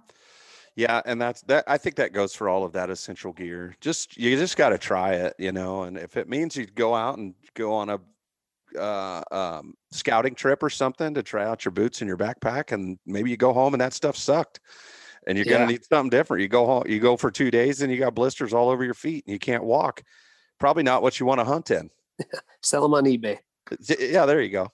[0.77, 3.77] Yeah, and that's that I think that goes for all of that essential gear.
[3.81, 6.97] Just you just got to try it, you know, and if it means you go
[6.97, 8.01] out and go on a
[8.79, 12.99] uh, um, scouting trip or something to try out your boots and your backpack, and
[13.07, 14.61] maybe you go home and that stuff sucked,
[15.27, 15.59] and you're Yeah.
[15.59, 16.43] gonna need something different.
[16.43, 18.95] You go home, you go for two days, and you got blisters all over your
[18.95, 20.03] feet, and you can't walk.
[20.59, 21.91] Probably not what you want to hunt in.
[22.63, 23.39] Sell them on eBay.
[23.99, 24.71] Yeah, there you go,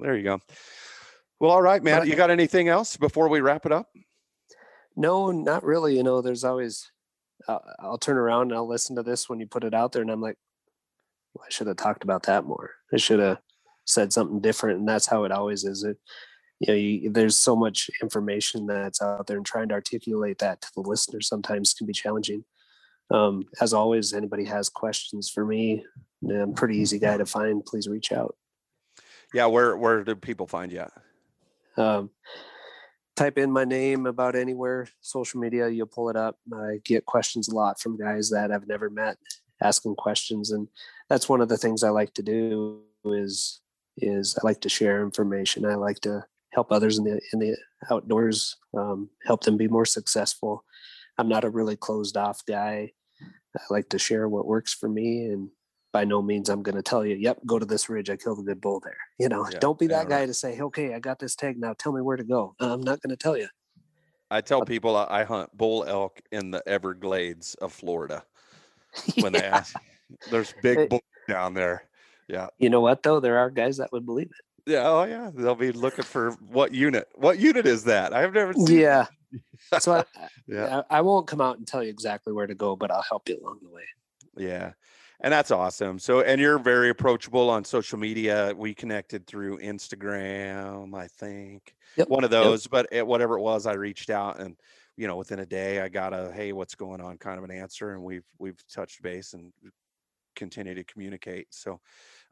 [0.00, 0.40] there you go.
[1.38, 2.06] Well, all right, man.
[2.06, 3.88] You got anything else before we wrap it up?
[4.94, 5.96] No, not really.
[5.96, 6.92] You know, there's always,
[7.48, 10.02] uh, I'll turn around and I'll listen to this when you put it out there,
[10.02, 10.36] and I'm like,
[11.34, 12.70] well, I should have talked about that more.
[12.92, 13.38] I should have
[13.84, 15.84] said something different, and that's how it always is.
[15.84, 15.98] It,
[16.60, 20.60] you know, you, there's so much information that's out there, and trying to articulate that
[20.62, 22.44] to the listener sometimes can be challenging.
[23.10, 25.84] Um, as always, anybody has questions for me,
[26.24, 27.64] I'm a pretty easy guy to find.
[27.64, 28.36] Please reach out.
[29.34, 30.86] Yeah, where where do people find you?
[31.76, 32.10] Um,
[33.16, 37.48] type in my name about anywhere social media you'll pull it up i get questions
[37.48, 39.16] a lot from guys that i've never met
[39.62, 40.68] asking questions and
[41.08, 43.60] that's one of the things i like to do is
[43.98, 47.56] is i like to share information i like to help others in the in the
[47.90, 50.64] outdoors um, help them be more successful.
[51.18, 52.92] I'm not a really closed off guy.
[53.20, 55.50] I like to share what works for me and
[55.92, 58.38] by no means i'm going to tell you yep go to this ridge i killed
[58.38, 58.96] a good bull there.
[59.18, 60.26] You know Yeah, don't be that guy right.
[60.26, 62.54] to say okay i got this tag now tell me where to go.
[62.60, 63.48] I'm not going to tell you.
[64.30, 68.24] I tell people I hunt bull elk in the Everglades of Florida.
[69.20, 69.74] When they ask,
[70.30, 71.84] there's big bulls down there.
[72.28, 75.30] Yeah, you know what though there are guys that would believe it yeah, oh yeah.
[75.34, 77.08] They'll be looking for what unit?
[77.16, 78.14] What unit is that?
[78.14, 78.78] I've never seen.
[78.78, 79.06] yeah
[79.80, 80.04] so I,
[80.46, 83.00] yeah, I i won't come out and tell you exactly where to go but i'll
[83.08, 83.84] help you along the way
[84.36, 84.72] yeah,
[85.20, 85.98] and that's awesome.
[85.98, 88.52] So, and you're very approachable on social media.
[88.56, 91.74] We connected through Instagram, I think.
[91.96, 92.42] Yep, One of yep.
[92.42, 94.56] those, but it, whatever it was, I reached out and
[94.96, 97.50] you know within a day I got a hey, what's going on kind of an
[97.50, 99.52] answer, and we've we've touched base and
[100.36, 101.46] continue to communicate.
[101.50, 101.80] So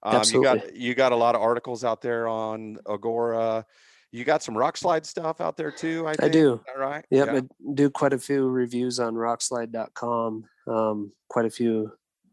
[0.03, 3.65] um, you got you got a lot of articles out there on Agora.
[4.13, 6.07] You got some Rokslide stuff out there too.
[6.09, 7.05] I, i do right?
[7.11, 7.37] Yep, Yeah.
[7.37, 7.43] I
[7.75, 11.93] do quite a few reviews on rokslide.com, um, quite a few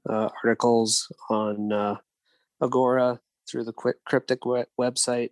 [0.10, 1.96] uh, articles on uh,
[2.62, 5.30] Agora through the Quick Cryptic website.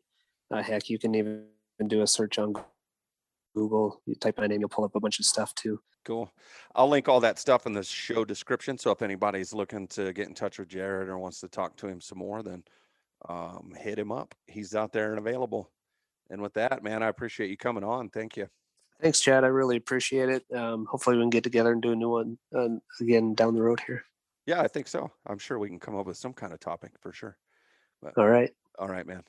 [0.51, 1.45] Uh, heck, you can even
[1.87, 2.53] do a search on
[3.55, 4.01] Google.
[4.05, 5.79] You type my name, you'll pull up a bunch of stuff too.
[6.03, 6.31] Cool.
[6.75, 8.77] I'll link all that stuff in the show description.
[8.77, 11.87] So if anybody's looking to get in touch with Jared or wants to talk to
[11.87, 12.63] him some more, then
[13.27, 14.35] um, hit him up.
[14.45, 15.71] He's out there and available.
[16.29, 18.09] And with that, man, I appreciate you coming on.
[18.09, 18.47] Thank you.
[19.01, 19.43] Thanks, Chad.
[19.43, 20.45] I really appreciate it.
[20.55, 22.69] Um, hopefully, we can get together and do a new one uh,
[23.01, 24.03] again down the road here.
[24.45, 25.11] Yeah, I think so.
[25.25, 27.37] I'm sure we can come up with some kind of topic for sure.
[28.15, 28.51] All right.
[28.77, 29.23] All right, man.